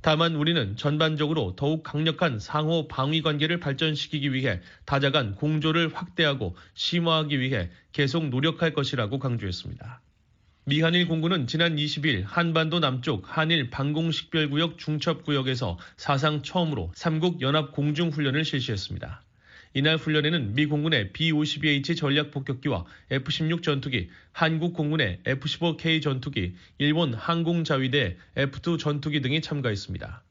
[0.00, 7.70] 다만 우리는 전반적으로 더욱 강력한 상호 방위 관계를 발전시키기 위해 다자간 공조를 확대하고 심화하기 위해
[7.92, 10.00] 계속 노력할 것이라고 강조했습니다.
[10.66, 19.22] 미한일 공군은 지난 20일 한반도 남쪽 한일 방공식별구역 중첩구역에서 사상 처음으로 3국 연합 공중훈련을 실시했습니다.
[19.74, 28.16] 이날 훈련에는 미 공군의 B-52H 전략 폭격기와 F-16 전투기, 한국 공군의 F-15K 전투기, 일본 항공자위대
[28.34, 30.22] F-2 전투기 등이 참가했습니다.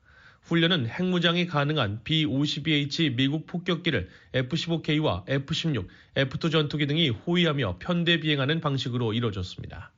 [0.41, 9.13] 훈련은 핵무장이 가능한 B-52H 미국 폭격기를 F-15K와 F-16, F-2 전투기 등이 호위하며 편대 비행하는 방식으로
[9.13, 9.91] 이뤄졌습니다.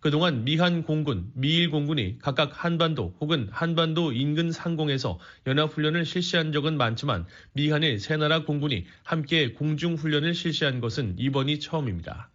[0.00, 7.26] 그동안 미한 공군, 미일 공군이 각각 한반도 혹은 한반도 인근 상공에서 연합훈련을 실시한 적은 많지만
[7.54, 12.30] 미한일 세 나라 공군이 함께 공중훈련을 실시한 것은 이번이 처음입니다.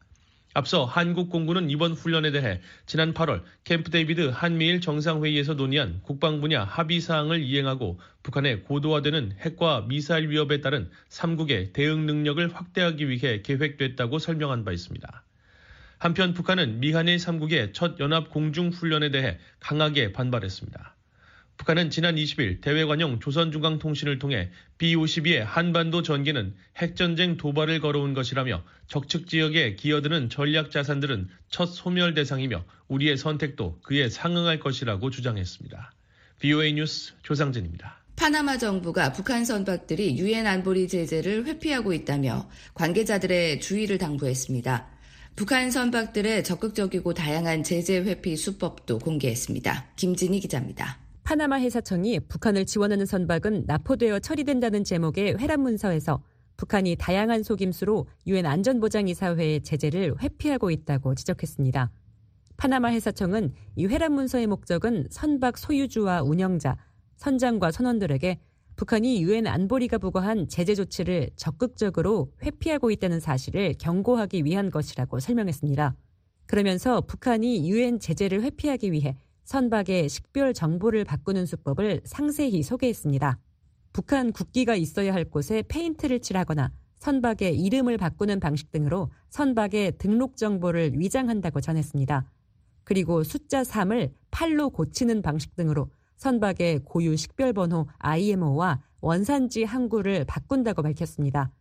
[0.56, 6.66] 앞서 한국 공군은 이번 훈련에 대해 지난 8월 캠프 데이비드 한미일 정상회의에서 논의한 국방 분야
[6.66, 14.20] 합의 사항을 이행하고 북한의 고도화되는 핵과 미사일 위협에 따른 3국의 대응 능력을 확대하기 위해 계획됐다고
[14.20, 15.24] 설명한 바 있습니다.
[16.04, 20.98] 한편 북한은 미한일 3국의 첫 연합 공중훈련에 대해 강하게 반발했습니다.
[21.56, 29.76] 북한은 지난 20일 대외관용 조선중앙통신을 통해 B-52의 한반도 전개는 핵전쟁 도발을 걸어온 것이라며 적측 지역에
[29.76, 35.94] 기어드는 전략 자산들은 첫 소멸 대상이며 우리의 선택도 그에 상응할 것이라고 주장했습니다.
[36.42, 38.04] BOA 뉴스 조상진입니다.
[38.18, 44.93] 파나마 정부가 북한 선박들이 유엔 안보리 제재를 회피하고 있다며 관계자들의 주의를 당부했습니다.
[45.36, 49.88] 북한 선박들의 적극적이고 다양한 제재 회피 수법도 공개했습니다.
[49.96, 51.00] 김진희 기자입니다.
[51.24, 56.22] 파나마 해사청이 북한을 지원하는 선박은 납포되어 처리된다는 제목의 회란 문서에서
[56.58, 61.90] 북한이 다양한 속임수로 유엔 안전보장이사회의 제재를 회피하고 있다고 지적했습니다.
[62.56, 66.78] 파나마 해사청은 이 회란 문서의 목적은 선박 소유주와 운영자,
[67.18, 68.40] 선장과 선원들에게
[68.76, 75.96] 북한이 유엔 안보리가 부과한 제재 조치를 적극적으로 회피하고 있다는 사실을 경고하기 위한 것이라고 설명했습니다.
[76.48, 79.16] 그러면서 북한이 유엔 제재를 회피하기 위해
[79.46, 83.40] 선박의 식별 정보를 바꾸는 수법을 상세히 소개했습니다.
[83.92, 90.98] 북한 국기가 있어야 할 곳에 페인트를 칠하거나 선박의 이름을 바꾸는 방식 등으로 선박의 등록 정보를
[90.98, 92.26] 위장한다고 전했습니다.
[92.86, 95.90] 그리고 숫자 3을 8로 고치는 방식 등으로
[96.24, 101.52] 선박의 고유 식별번호 IMO와 원산지 항구를 바꾼다고 밝혔습니다.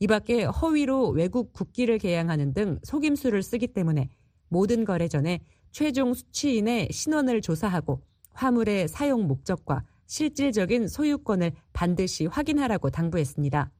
[0.00, 4.10] 이 밖에 허위로 외국 국기를 개양하는 등 속임수를 쓰기 때문에
[4.48, 5.40] 모든 거래 전에
[5.72, 8.02] 최종 수취인의 신원을 조사하고
[8.34, 13.70] 화물의 사용 목적과 실질적인 소유권을 반드시 확인하라고 당부했습니다.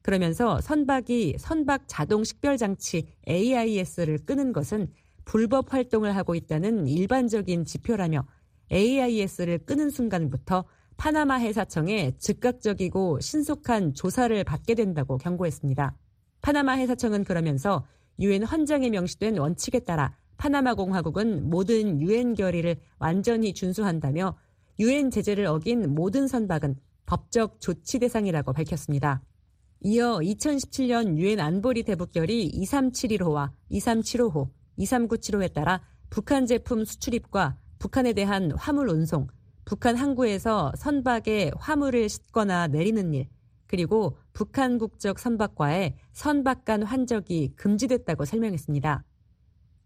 [0.00, 4.88] 그러면서 선박이 선박 자동 식별 장치 AIS를 끄는 것은
[5.26, 8.26] 불법 활동을 하고 있다는 일반적인 지표라며
[8.70, 10.64] AIS를 끄는 순간부터
[10.96, 15.96] 파나마 해사청에 즉각적이고 신속한 조사를 받게 된다고 경고했습니다.
[16.40, 17.86] 파나마 해사청은 그러면서
[18.20, 24.36] 유엔 헌장에 명시된 원칙에 따라 파나마 공화국은 모든 유엔 결의를 완전히 준수한다며
[24.80, 29.22] 유엔 제재를 어긴 모든 선박은 법적 조치 대상이라고 밝혔습니다.
[29.80, 38.88] 이어 2017년 유엔 안보리 대북결의 2371호와 2375호, 2397호에 따라 북한 제품 수출입과 북한에 대한 화물
[38.88, 39.28] 운송,
[39.64, 43.28] 북한 항구에서 선박에 화물을 싣거나 내리는 일,
[43.66, 49.04] 그리고 북한 국적 선박과의 선박 간 환적이 금지됐다고 설명했습니다.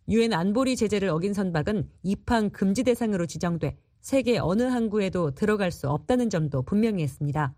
[0.09, 6.31] 유엔 안보리 제재를 어긴 선박은 입항 금지 대상으로 지정돼 세계 어느 항구에도 들어갈 수 없다는
[6.31, 7.55] 점도 분명히 했습니다.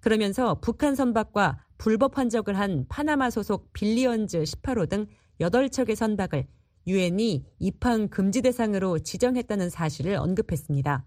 [0.00, 5.06] 그러면서 북한 선박과 불법 환적을 한 파나마 소속 빌리언즈 18호 등
[5.40, 6.46] 8척의 선박을
[6.86, 11.04] 유엔이 입항 금지 대상으로 지정했다는 사실을 언급했습니다.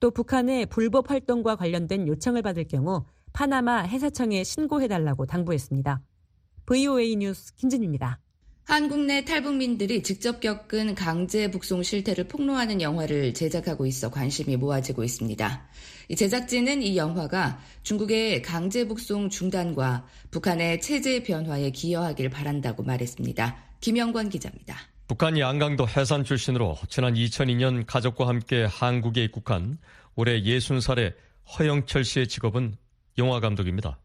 [0.00, 6.02] 또 북한의 불법 활동과 관련된 요청을 받을 경우 파나마 해사청에 신고해달라고 당부했습니다.
[6.66, 8.20] VOA 뉴스 김진입니다.
[8.64, 15.68] 한국 내 탈북민들이 직접 겪은 강제 북송 실태를 폭로하는 영화를 제작하고 있어 관심이 모아지고 있습니다.
[16.14, 23.67] 제작진은 이 영화가 중국의 강제 북송 중단과 북한의 체제 변화에 기여하길 바란다고 말했습니다.
[23.80, 24.76] 김영권 기자입니다.
[25.06, 29.78] 북한 양강도 해산 출신으로 지난 2002년 가족과 함께 한국에 입국한
[30.16, 31.14] 올해 60살의
[31.58, 32.76] 허영철 씨의 직업은
[33.16, 33.98] 영화 감독입니다.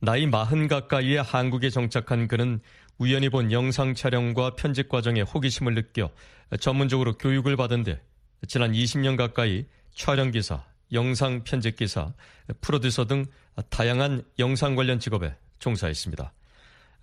[0.00, 2.60] 나이 마흔 가까이에 한국에 정착한 그는
[2.98, 6.10] 우연히 본 영상 촬영과 편집 과정에 호기심을 느껴
[6.58, 8.00] 전문적으로 교육을 받은 데
[8.48, 12.14] 지난 20년 가까이 촬영기사, 영상 편집기사,
[12.60, 13.26] 프로듀서 등
[13.68, 16.32] 다양한 영상 관련 직업에 종사했습니다.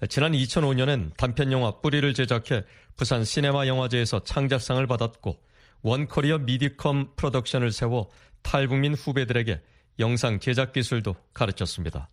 [0.06, 2.64] 지난 2005년엔 단편영화 뿌리를 제작해
[2.96, 5.40] 부산 시네마 영화제에서 창작상을 받았고
[5.82, 8.10] 원코리어 미디컴 프로덕션을 세워
[8.44, 9.60] 탈북민 후배들에게
[10.00, 12.10] 영상 제작 기술도 가르쳤습니다.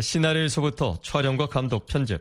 [0.00, 2.20] 시나리오에서부터 촬영과 감독, 편집,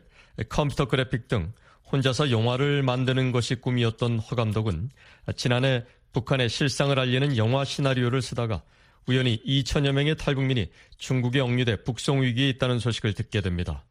[0.49, 1.53] 컴퓨터 그래픽 등
[1.91, 4.91] 혼자서 영화를 만드는 것이 꿈이었던 허 감독은
[5.35, 8.61] 지난해 북한의 실상을 알리는 영화 시나리오를 쓰다가
[9.07, 13.83] 우연히 2천여 명의 탈북민이 중국에 억류돼 북송 위기에 있다는 소식을 듣게 됩니다.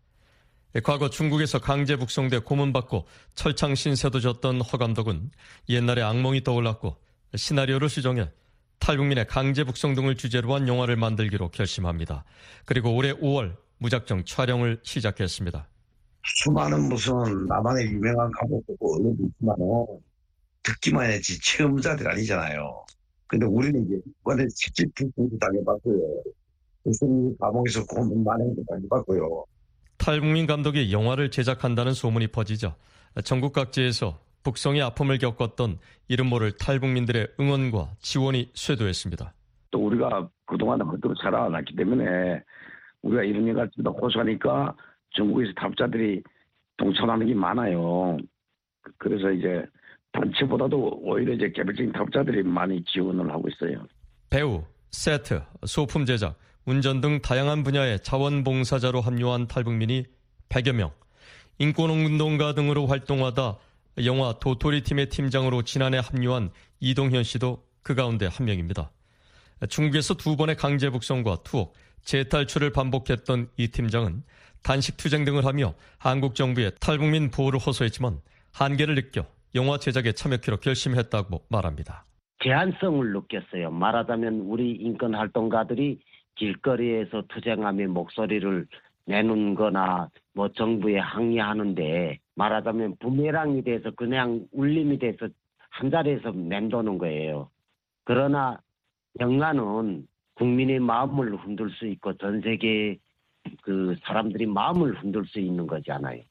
[0.81, 5.31] 과거 중국에서 강제 북송돼 고문받고 철창 신세도 졌던 허 감독은
[5.69, 6.97] 옛날에 악몽이 떠올랐고
[7.35, 8.31] 시나리오를 수정해
[8.79, 12.25] 탈북민의 강제 북송 등을 주제로 한 영화를 만들기로 결심합니다.
[12.65, 15.69] 그리고 올해 5월 무작정 촬영을 시작했습니다.
[16.25, 19.57] 수많은 무슨 나만의 유명한 감독도 언론도 있지만
[20.63, 22.85] 듣기만 했지 체험자들 아니잖아요.
[23.27, 26.23] 근데 우리는 이제 이번에 직접 북송도 당해봤고요.
[26.85, 29.45] 무슨 감옥에서 고문 만행도 당해봤고요.
[30.05, 32.75] 탈북민 감독이 영화를 제작한다는 소문이 퍼지자
[33.23, 35.79] 전국 각지에서 북성의 아픔을 겪었던
[36.09, 39.33] 이름 모를 탈북민들의 응원과 지원이 쇄도했습니다.
[39.71, 42.43] 또 우리가 그동안 그대로 살아왔기 때문에
[43.03, 44.75] 우리가 이런 일을 호소하니까
[45.11, 46.21] 전국에서 탈북자들이
[46.79, 48.17] 동참하는 게 많아요.
[48.99, 49.65] 그래서 이제
[50.11, 53.87] 단체보다도 오히려 이제 개별적인 탈북자들이 많이 지원을 하고 있어요.
[54.31, 60.05] 배우, 세트, 소품 제작, 운전 등 다양한 분야의 자원봉사자로 합류한 탈북민이
[60.49, 60.93] 100여 명,
[61.59, 63.59] 인권운동가 등으로 활동하다
[64.05, 66.51] 영화 도토리 팀의 팀장으로 지난해 합류한
[66.81, 68.91] 이동현 씨도 그 가운데 한 명입니다.
[69.69, 74.23] 중국에서 두 번의 강제 북송과 투옥, 재탈출을 반복했던 이 팀장은
[74.63, 78.21] 단식 투쟁 등을 하며 한국 정부의 탈북민 보호를 호소했지만
[78.53, 82.05] 한계를 느껴 영화 제작에 참여키로 결심했다고 말합니다.
[82.43, 83.71] 제한성을 느꼈어요.
[83.71, 86.01] 말하자면 우리 인권 활동가들이
[86.43, 88.67] 길거리에서 투쟁하며 목소리를
[89.05, 95.29] 내는 거나 뭐 정부에 항의하는데 말하자면 부메랑이 돼서 그냥 울림이 돼서
[95.71, 97.49] 한 자리에서 맴도는 거예요.
[98.03, 98.59] 그러나
[99.21, 102.99] 영화는 국민의 마음을 흔들 수 있고 전 세계
[103.63, 106.23] 그 사람들이 마음을 흔들 수 있는 거잖아요.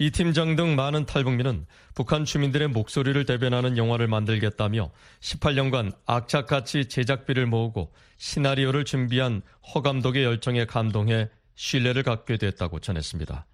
[0.00, 4.90] 이 팀장 등 많은 탈북민은 북한 주민들의 목소리를 대변하는 영화를 만들겠다며
[5.20, 13.44] 18년간 악착같이 제작비를 모으고 시나리오를 준비한 허 감독의 열정에 감동해 신뢰를 갖게 됐다고 전했습니다.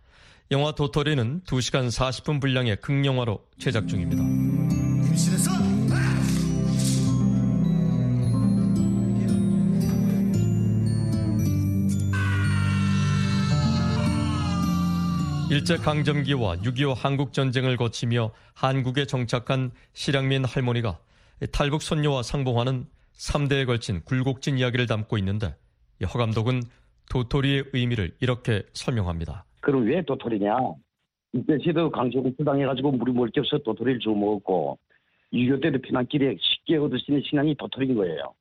[0.53, 4.23] 영화 도토리는 2시간 40분 분량의 극영화로 제작 중입니다.
[15.49, 20.99] 일제강점기와 6.25 한국전쟁을 거치며 한국에 정착한 실향민 할머니가
[21.53, 25.55] 탈북 손녀와 상봉하는 3대에 걸친 굴곡진 이야기를 담고 있는데
[26.03, 26.63] 허 감독은
[27.11, 29.45] 도토리의 의미를 이렇게 설명합니다.
[29.61, 30.57] 그럼 왜 도토리냐?
[31.33, 34.79] 이때 시도 강제공포 당해가지고 물이 멀게 없어 도토리를 주워 먹었고
[35.33, 38.35] 6.25 때도 피난길에 쉽게 얻을 수 있는 식량이 도토리인 거예요.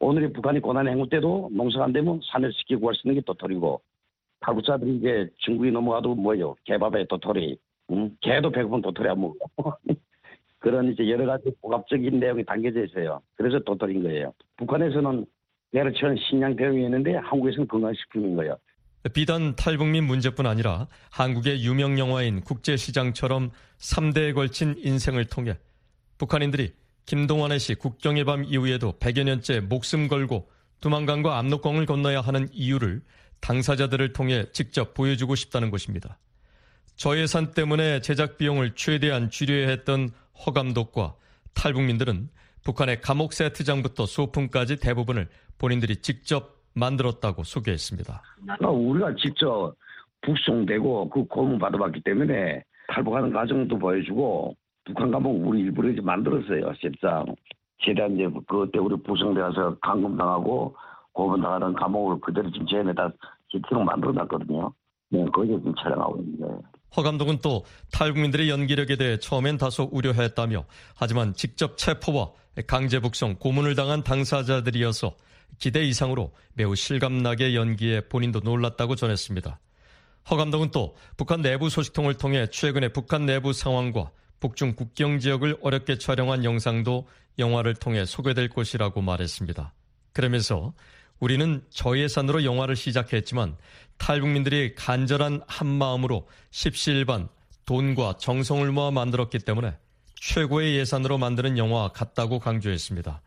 [0.00, 3.82] 오늘의 북한이 고난의 행군 때도 농사가 안 되면 산을 쉽게 구할 수 있는 게 도토리고
[4.46, 7.58] 탈북자들이 이제 중국이 넘어가도 뭐요 개밥에 도토리,
[7.90, 8.16] 응?
[8.20, 9.72] 개도 배고픈 도토리 안 먹고
[10.60, 13.20] 그런 이제 여러 가지 복합적인 내용이 담겨져 있어요.
[13.36, 14.32] 그래서 도토리인 거예요.
[14.56, 15.26] 북한에서는
[15.72, 18.56] 내를 치는 식량 대응이었는데 한국에서는 건강식품인 거예요.
[19.12, 25.54] 비단 탈북민 문제뿐 아니라 한국의 유명 영화인 국제시장처럼 3대에 걸친 인생을 통해
[26.18, 26.72] 북한인들이
[27.04, 30.48] 김동완의 시 국경의 밤 이후에도 100여 년째 목숨 걸고
[30.80, 33.00] 두만강과 압록강을 건너야 하는 이유를
[33.46, 36.18] 당사자들을 통해 직접 보여주고 싶다는 것입니다.
[36.96, 41.14] 저예산 때문에 제작 비용을 최대한 줄여야 했던 허 감독과
[41.54, 42.28] 탈북민들은
[42.64, 45.28] 북한의 감옥 세트장부터 소품까지 대부분을
[45.58, 48.22] 본인들이 직접 만들었다고 소개했습니다.
[48.42, 49.74] 그러니까 우리가 직접
[50.22, 56.72] 북송되고 그 고문 받아봤기 때문에 탈북하는 과정도 보여주고 북한 감옥 우리 일부러 이제 만들었어요.
[56.80, 57.24] 십장.
[57.78, 60.74] 최대한 이제 그때 우리 부성되어서 감금당하고
[61.12, 63.10] 고문당하는 감옥을 그대로 지금 재현에다
[63.50, 64.72] 시티로 만들어놨거든요.
[65.10, 66.62] 네, 거기에 지금 촬영하고 있는 거예요.
[66.96, 72.30] 허 감독은 또 탈북민들의 연기력에 대해 처음엔 다소 우려했다며 하지만 직접 체포와
[72.66, 75.14] 강제 북송, 고문을 당한 당사자들이어서
[75.58, 79.60] 기대 이상으로 매우 실감나게 연기에 본인도 놀랐다고 전했습니다.
[80.30, 85.98] 허 감독은 또 북한 내부 소식통을 통해 최근의 북한 내부 상황과 북중 국경 지역을 어렵게
[85.98, 87.06] 촬영한 영상도
[87.38, 89.72] 영화를 통해 소개될 것이라고 말했습니다.
[90.12, 90.72] 그러면서
[91.18, 93.56] 우리는 저예산으로 영화를 시작했지만
[93.98, 97.28] 탈북민들이 간절한 한마음으로 십시일반
[97.64, 99.76] 돈과 정성을 모아 만들었기 때문에
[100.20, 103.22] 최고의 예산으로 만드는 영화 같다고 강조했습니다.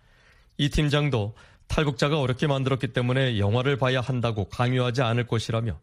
[0.57, 1.35] 이 팀장도
[1.67, 5.79] 탈북자가 어렵게 만들었기 때문에 영화를 봐야 한다고 강요하지 않을 것이라며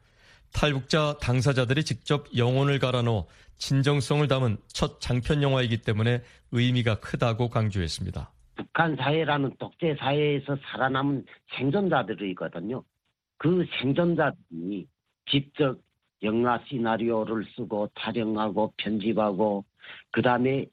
[0.53, 3.27] 탈북자 당사자들이 직접 영혼을 갈아넣어
[3.59, 8.31] 진정성을 담은 첫 장편 영화이기 때문에 의미가 크다고 강조했습니다.
[8.57, 11.25] 북한 사회라는 독재 사회에서 살아남은
[11.57, 12.83] 생존자들이거든요.
[13.39, 14.87] 그 생존자들이
[15.27, 15.79] 직접
[16.23, 19.65] 영화 시나리오를 쓰고 촬영하고 편집하고
[20.11, 20.67] 그 다음에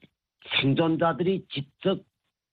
[0.60, 2.02] 생존자들이 직접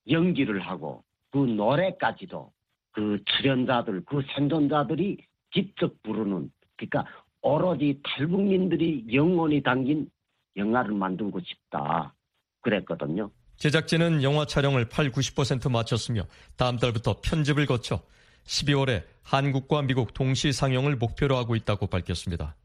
[0.09, 2.51] 연기를 하고 그 노래까지도
[2.91, 5.17] 그 출연자들, 그 생존자들이
[5.53, 7.05] 직접 부르는 그러니까
[7.41, 10.09] 오로지 탈북민들이 영혼이 담긴
[10.57, 12.13] 영화를 만들고 싶다
[12.61, 13.31] 그랬거든요.
[13.61, 18.01] 제작진은 영화 촬영을 8, 90% 마쳤으며 다음 달부터 편집을 거쳐
[18.47, 22.55] 12월에 한국과 미국 동시 상영을 목표로 하고 있다고 밝혔습니다.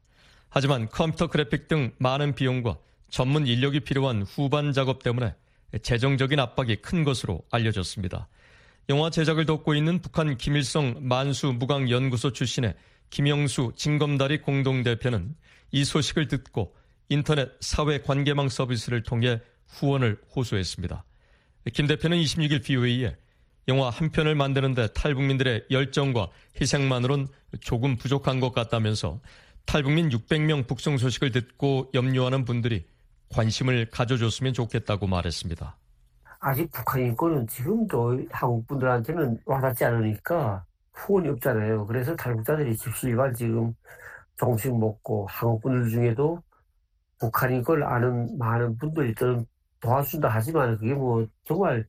[0.49, 2.79] 하지만 컴퓨터 그래픽 등 많은 비용과
[3.11, 5.35] 전문 인력이 필요한 후반 작업 때문에
[5.83, 8.27] 재정적인 압박이 큰 것으로 알려졌습니다.
[8.89, 12.73] 영화 제작을 돕고 있는 북한 김일성 만수 무강 연구소 출신의
[13.11, 15.35] 김영수 진검다리 공동대표는
[15.69, 16.75] 이 소식을 듣고
[17.09, 21.03] 인터넷 사회 관계망 서비스를 통해 후원을 호소했습니다.
[21.73, 23.15] 김 대표는 26일 BOA에
[23.67, 27.27] 영화 한 편을 만드는데 탈북민들의 열정과 희생만으론
[27.59, 29.19] 조금 부족한 것 같다면서
[29.65, 32.87] 탈북민 600명 북송 소식을 듣고 염려하는 분들이
[33.29, 35.77] 관심을 가져줬으면 좋겠다고 말했습니다.
[36.39, 40.63] 아직 북한 인권은 지금도 한국 분들한테는 와닿지 않으니까
[40.93, 41.85] 후원이 없잖아요.
[41.87, 43.73] 그래서 탈북자들이 집시일반 지금
[44.37, 46.41] 조금씩 먹고 한국 분들 중에도
[47.19, 49.13] 북한 인권을 아는 많은 분들이
[49.79, 51.85] 도와준다 하지만 그게 뭐 정말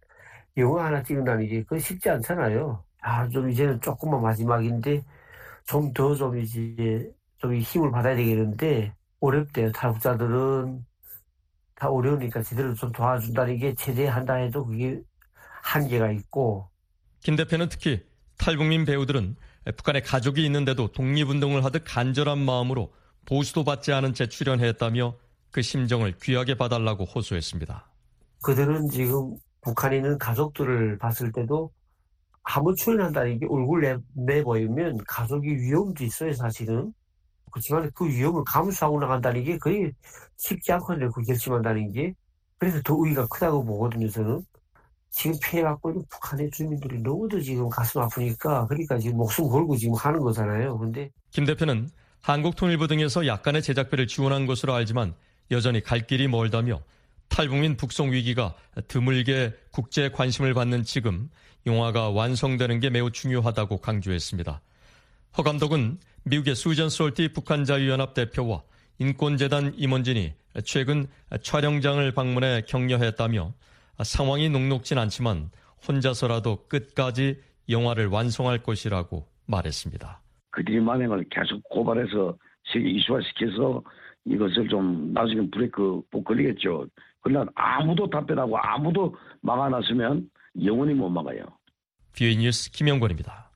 [0.56, 2.82] 영화 하나 찍는다는 게 그건 쉽지 않잖아요.
[3.00, 5.04] 아, 좀 이제는 조금만 마지막인데
[5.66, 9.72] 좀더좀 이제 좀 힘을 받아야 되겠는데 어렵대요.
[9.72, 10.84] 탈북자들은
[11.74, 15.00] 다 어려우니까 제대로 좀 도와준다는 게 제대한다 해도 그게
[15.62, 16.68] 한계가 있고.
[17.20, 18.04] 김 대표는 특히
[18.36, 19.36] 탈북민 배우들은
[19.76, 22.92] 북한에 가족이 있는데도 독립운동을 하듯 간절한 마음으로
[23.26, 25.14] 보수도 받지 않은 채 출연했다며
[25.50, 27.84] 그 심정을 귀하게 봐달라고 호소했습니다.
[28.42, 31.70] 그들은 지금 북한에 있는 가족들을 봤을 때도
[32.42, 36.92] 한번 출연한다는 게 얼굴 내, 내보이면 가족이 위험도 있어요, 사실은.
[37.50, 39.92] 그렇지만 그 위험을 감수하고 나간다는 게 거의
[40.36, 42.14] 쉽지 않거든요, 그 결심한다는 게.
[42.58, 44.42] 그래서 더 의의가 크다고 보거든요, 저는.
[45.10, 50.20] 지금 피해갖고 있는 북한의 주민들이 너무도 지금 가슴 아프니까, 그러니까 지금 목숨 걸고 지금 하는
[50.20, 50.78] 거잖아요.
[50.78, 51.10] 근데.
[51.30, 51.90] 김 대표는
[52.20, 55.14] 한국통일부 등에서 약간의 제작비를 지원한 것으로 알지만
[55.50, 56.80] 여전히 갈 길이 멀다며
[57.28, 58.54] 탈북민 북송 위기가
[58.88, 61.28] 드물게 국제 관심을 받는 지금
[61.66, 64.60] 영화가 완성되는 게 매우 중요하다고 강조했습니다.
[65.36, 68.62] 허 감독은 미국의 수전 솔티 북한 자유연합 대표와
[68.98, 70.34] 인권재단 임원진이
[70.64, 71.06] 최근
[71.42, 73.52] 촬영장을 방문해 격려했다며
[74.02, 75.50] 상황이 녹록진 않지만
[75.86, 80.20] 혼자서라도 끝까지 영화를 완성할 것이라고 말했습니다.
[80.50, 82.36] 그들이 만행을 계속 고발해서
[82.72, 83.82] 세계 이슈화시켜서
[84.28, 86.86] 이것을 좀 나중에 브레이크 못 걸리겠죠.
[87.20, 90.28] 그러나 아무도 답변하고 아무도 막아놨으면
[90.64, 91.44] 영원히 못 막아요.
[92.16, 93.47] 뷰이 뉴스 김영권입니다.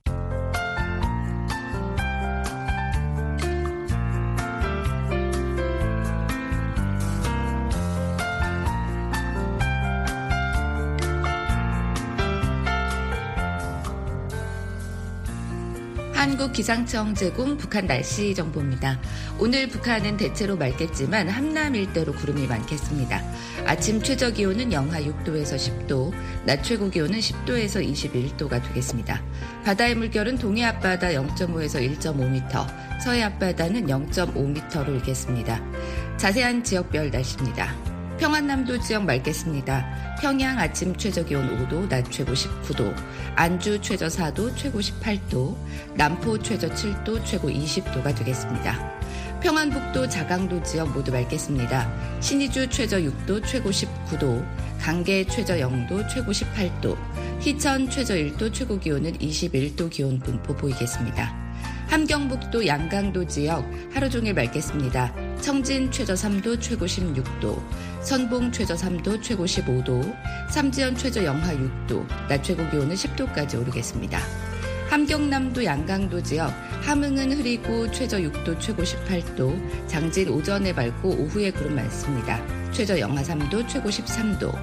[16.23, 18.97] 한국기상청 제공 북한 날씨 정보입니다.
[19.39, 23.21] 오늘 북한은 대체로 맑겠지만 함남 일대로 구름이 많겠습니다.
[23.65, 26.13] 아침 최저 기온은 영하 6도에서 10도,
[26.45, 29.21] 낮 최고 기온은 10도에서 21도가 되겠습니다.
[29.65, 35.61] 바다의 물결은 동해 앞바다 0.5에서 1.5m, 서해 앞바다는 0.5m로 일겠습니다.
[36.15, 37.92] 자세한 지역별 날씨입니다.
[38.19, 40.15] 평안남도 지역 맑겠습니다.
[40.21, 42.93] 평양 아침 최저 기온 5도, 낮 최고 19도,
[43.35, 45.55] 안주 최저 4도, 최고 18도,
[45.95, 48.93] 남포 최저 7도, 최고 20도가 되겠습니다.
[49.41, 52.21] 평안북도 자강도 지역 모두 맑겠습니다.
[52.21, 54.45] 신의주 최저 6도, 최고 19도,
[54.79, 56.97] 강계 최저 0도, 최고 18도,
[57.41, 61.43] 희천 최저 1도, 최고 기온은 21도 기온 분포 보이겠습니다.
[61.87, 65.13] 함경북도 양강도 지역 하루 종일 맑겠습니다.
[65.41, 67.61] 청진 최저 3도, 최고 16도,
[68.03, 70.13] 선봉 최저 3도, 최고 15도,
[70.49, 74.19] 삼지연 최저 영하 6도, 낮 최고 기온은 10도까지 오르겠습니다.
[74.89, 82.45] 함경남도 양강도 지역 함흥은 흐리고 최저 6도, 최고 18도, 장진 오전에 맑고 오후에 구름 많습니다.
[82.73, 84.53] 최저 영하 3도, 최고 13도,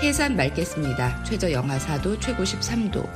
[0.00, 1.24] 해산 맑겠습니다.
[1.24, 3.08] 최저 영하 4도, 최고 13도,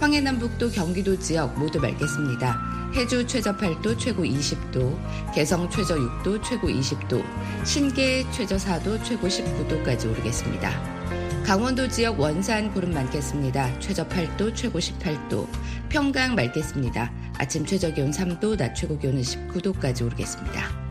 [0.00, 2.75] 황해남북도 경기도 지역 모두 맑겠습니다.
[2.94, 4.98] 해주 최저 8도, 최고 20도,
[5.34, 7.24] 개성 최저 6도, 최고 20도,
[7.64, 10.96] 신계 최저 4도, 최고 19도까지 오르겠습니다.
[11.44, 13.78] 강원도 지역 원산 구름 많겠습니다.
[13.78, 15.46] 최저 8도, 최고 18도,
[15.88, 17.12] 평강 맑겠습니다.
[17.38, 20.85] 아침 최저 기온 3도, 낮 최고 기온은 19도까지 오르겠습니다.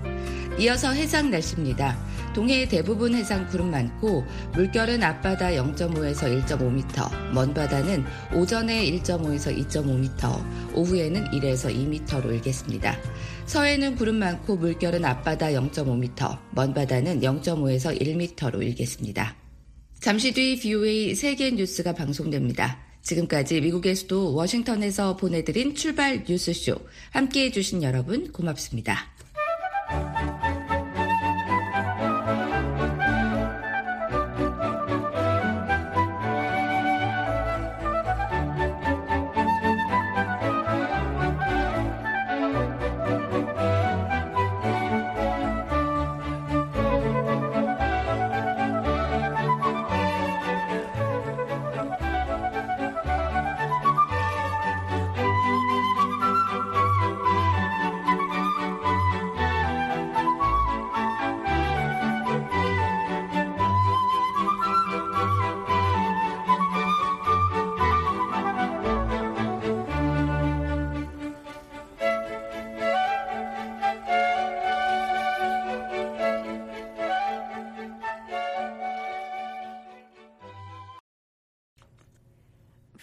[0.57, 1.97] 이어서 해상 날씨입니다.
[2.33, 8.03] 동해 대부분 해상 구름 많고 물결은 앞바다 0.5에서 1.5m, 먼 바다는
[8.33, 12.97] 오전에 1.5에서 2.5m, 오후에는 1에서 2m로 일겠습니다.
[13.45, 19.35] 서해는 구름 많고 물결은 앞바다 0.5m, 먼 바다는 0.5에서 1m로 일겠습니다.
[19.99, 22.79] 잠시 뒤 VOA 세계 뉴스가 방송됩니다.
[23.01, 26.75] 지금까지 미국의 수도 워싱턴에서 보내드린 출발 뉴스쇼
[27.11, 29.15] 함께 해 주신 여러분 고맙습니다.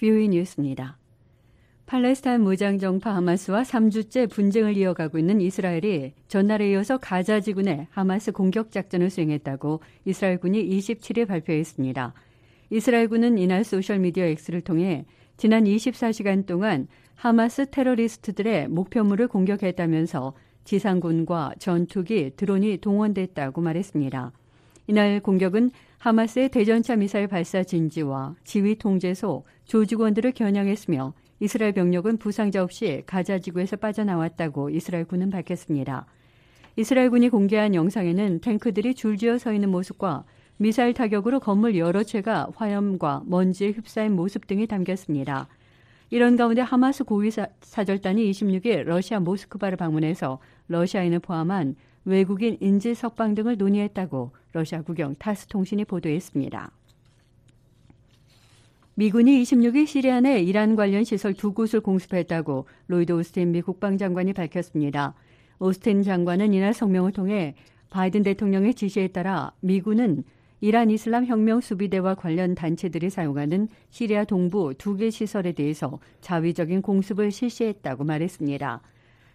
[0.02, 0.98] 뷰이 뉴스입니다.
[1.86, 9.10] 팔레스타인 무장정파 하마스와 3주째 분쟁을 이어가고 있는 이스라엘이 전날에 이어서 가자 지구내 하마스 공격 작전을
[9.10, 12.14] 수행했다고 이스라엘군이 27일 발표했습니다.
[12.70, 15.04] 이스라엘군은 이날 소셜미디어 X를 통해
[15.36, 20.32] 지난 24시간 동안 하마스 테러리스트들의 목표물을 공격했다면서
[20.64, 24.32] 지상군과 전투기, 드론이 동원됐다고 말했습니다.
[24.88, 25.70] 이날 공격은
[26.02, 33.76] 하마스의 대전차 미사일 발사 진지와 지휘 통제소, 조직원들을 겨냥했으며 이스라엘 병력은 부상자 없이 가자 지구에서
[33.76, 36.06] 빠져나왔다고 이스라엘 군은 밝혔습니다.
[36.74, 40.24] 이스라엘 군이 공개한 영상에는 탱크들이 줄지어 서 있는 모습과
[40.56, 45.46] 미사일 타격으로 건물 여러 채가 화염과 먼지에 휩싸인 모습 등이 담겼습니다.
[46.10, 53.56] 이런 가운데 하마스 고위 사절단이 26일 러시아 모스크바를 방문해서 러시아인을 포함한 외국인 인질 석방 등을
[53.56, 56.70] 논의했다고 러시아 국영 타스 통신이 보도했습니다.
[58.94, 65.14] 미군이 26일 시리아 내 이란 관련 시설 두 곳을 공습했다고 로이드 오스틴 미 국방장관이 밝혔습니다.
[65.58, 67.54] 오스틴 장관은 이날 성명을 통해
[67.90, 70.24] 바이든 대통령의 지시에 따라 미군은
[70.60, 77.30] 이란 이슬람 혁명 수비대와 관련 단체들이 사용하는 시리아 동부 두 개 시설에 대해서 자위적인 공습을
[77.32, 78.80] 실시했다고 말했습니다.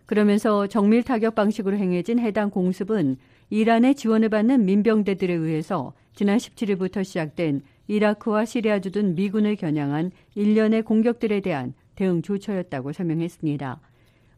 [0.08, 3.18] 그러면서 정밀 타격 방식으로 행해진 해당 공습은
[3.50, 11.42] 이란의 지원을 받는 민병대들에 의해서 지난 17일부터 시작된 이라크와 시리아주 둔 미군을 겨냥한 일련의 공격들에
[11.42, 13.80] 대한 대응 조처였다고 설명했습니다.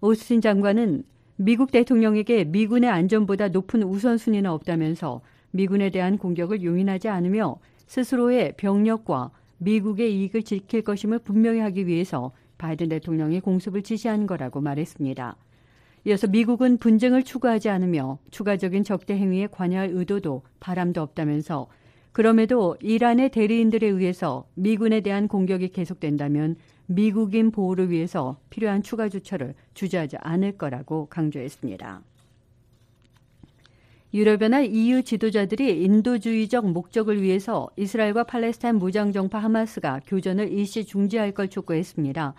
[0.01, 1.03] 오스틴 장관은
[1.35, 10.15] 미국 대통령에게 미군의 안전보다 높은 우선순위는 없다면서 미군에 대한 공격을 용인하지 않으며 스스로의 병력과 미국의
[10.15, 15.35] 이익을 지킬 것임을 분명히 하기 위해서 바이든 대통령이 공습을 지시한 거라고 말했습니다.
[16.05, 21.67] 이어서 미국은 분쟁을 추구하지 않으며 추가적인 적대 행위에 관여할 의도도 바람도 없다면서
[22.11, 26.55] 그럼에도 이란의 대리인들에 의해서 미군에 대한 공격이 계속된다면
[26.87, 32.01] 미국인 보호를 위해서 필요한 추가 조처를 주저하지 않을 거라고 강조했습니다.
[34.11, 42.33] 유럽연합 EU 지도자들이 인도주의적 목적을 위해서 이스라엘과 팔레스타인 무장정파 하마스가 교전을 일시 중지할 걸 촉구했습니다.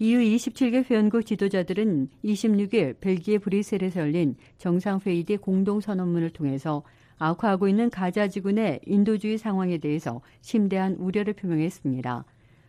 [0.00, 6.84] EU 27개 회원국 지도자들은 26일 벨기에 브뤼셀에서 열린 정상회의 뒤 공동선언문을 통해서
[7.18, 12.24] 악화하고 있는 가자 내 인도주의 상황에 대해서 심대한 우려를 표명했습니다.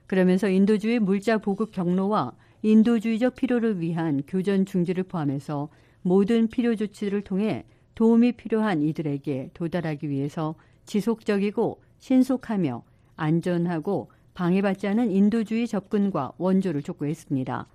[0.08, 5.70] 그러면서 인도주의 물자 보급 경로와 인도주의적 필요를 위한 교전 중지를 포함해서
[6.02, 7.64] 모든 필요 조치를 통해
[7.94, 10.56] 도움이 필요한 이들에게 도달하기 위해서
[10.88, 12.84] 지속적이고 신속하며
[13.18, 17.68] 안전하고 방해받지 않은 인도주의 접근과 원조를 촉구했습니다.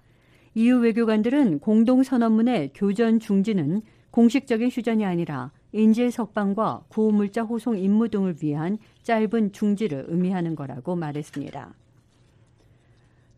[0.56, 8.78] EU 외교관들은 공동선언문의 교전 중지는 공식적인 휴전이 아니라 인질 석방과 구호물자 호송 임무 등을 위한
[9.02, 11.74] 짧은 중지를 의미하는 거라고 말했습니다.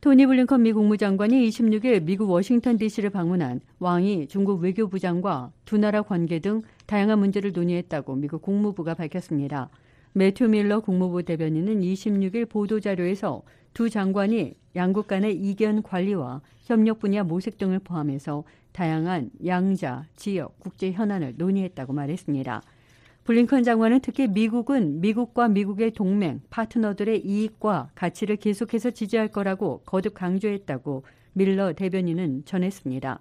[0.02, 6.38] 토니 블링컨 미 국무장관이 26일 미국 워싱턴 DC를 방문한 왕이 중국 외교부장과 두 나라 관계
[6.38, 9.70] 등 다양한 문제를 논의했다고 미국 국무부가 밝혔습니다.
[10.16, 13.42] 매튜 밀러 국무부 대변인은 26일 보도자료에서
[13.74, 20.90] 두 장관이 양국 간의 이견 관리와 협력 분야 모색 등을 포함해서 다양한 양자, 지역, 국제
[20.90, 22.62] 현안을 논의했다고 말했습니다.
[23.24, 31.04] 블링컨 장관은 특히 미국은 미국과 미국의 동맹, 파트너들의 이익과 가치를 계속해서 지지할 거라고 거듭 강조했다고
[31.34, 33.20] 밀러 대변인은 전했습니다.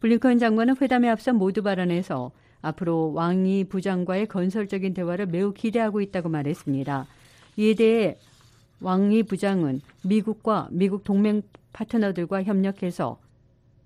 [0.00, 2.32] 블링컨 장관은 회담에 앞서 모두 발언에서
[2.66, 7.06] 앞으로 왕이 부장과의 건설적인 대화를 매우 기대하고 있다고 말했습니다.
[7.56, 8.18] 이에 대해
[8.80, 11.42] 왕이 부장은 미국과 미국 동맹
[11.72, 13.18] 파트너들과 협력해서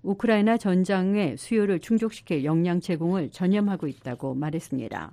[0.03, 5.11] 우크라이나 전장의 수요를 충족시킬 역량 제공을 전념하고 있다고 말했습니다.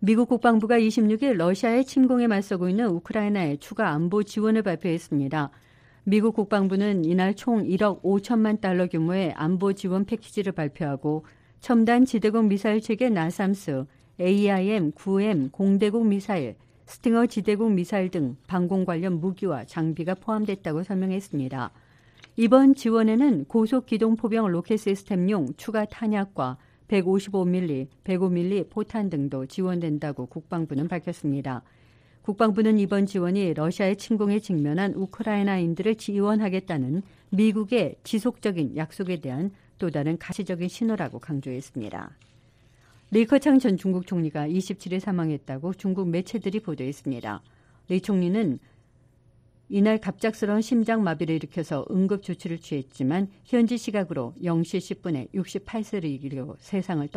[0.00, 5.50] 미국 국방부가 26일 러시아의 침공에 맞서고 있는 우크라이나에 추가 안보 지원을 발표했습니다.
[6.04, 11.26] 미국 국방부는 이날 총 1억 5천만 달러 규모의 안보 지원 패키지를 발표하고
[11.60, 13.84] 첨단 지대공 미사일 체계 나삼스,
[14.20, 16.56] AIM-9M 공대공 미사일,
[16.86, 21.70] 스팅어 지대공 미사일 등 방공 관련 무기와 장비가 포함됐다고 설명했습니다.
[22.36, 26.56] 이번 지원에는 고속 기동 포병 로켓 시스템용 추가 탄약과
[26.86, 31.62] 155mm, 105mm 포탄 등도 지원된다고 국방부는 밝혔습니다.
[32.22, 40.68] 국방부는 이번 지원이 러시아의 침공에 직면한 우크라이나인들을 지원하겠다는 미국의 지속적인 약속에 대한 또 다른 가시적인
[40.68, 42.10] 신호라고 강조했습니다.
[43.10, 47.42] 리커창 전 중국 총리가 27일 사망했다고 중국 매체들이 보도했습니다.
[47.88, 48.58] 리 총리는
[49.70, 57.06] 이날 갑작스러운 심장 마비를 일으켜서 응급 조치를 취했지만 현지 시각으로 0시 10분에 68세를 이기려 세상을
[57.08, 57.16] 떠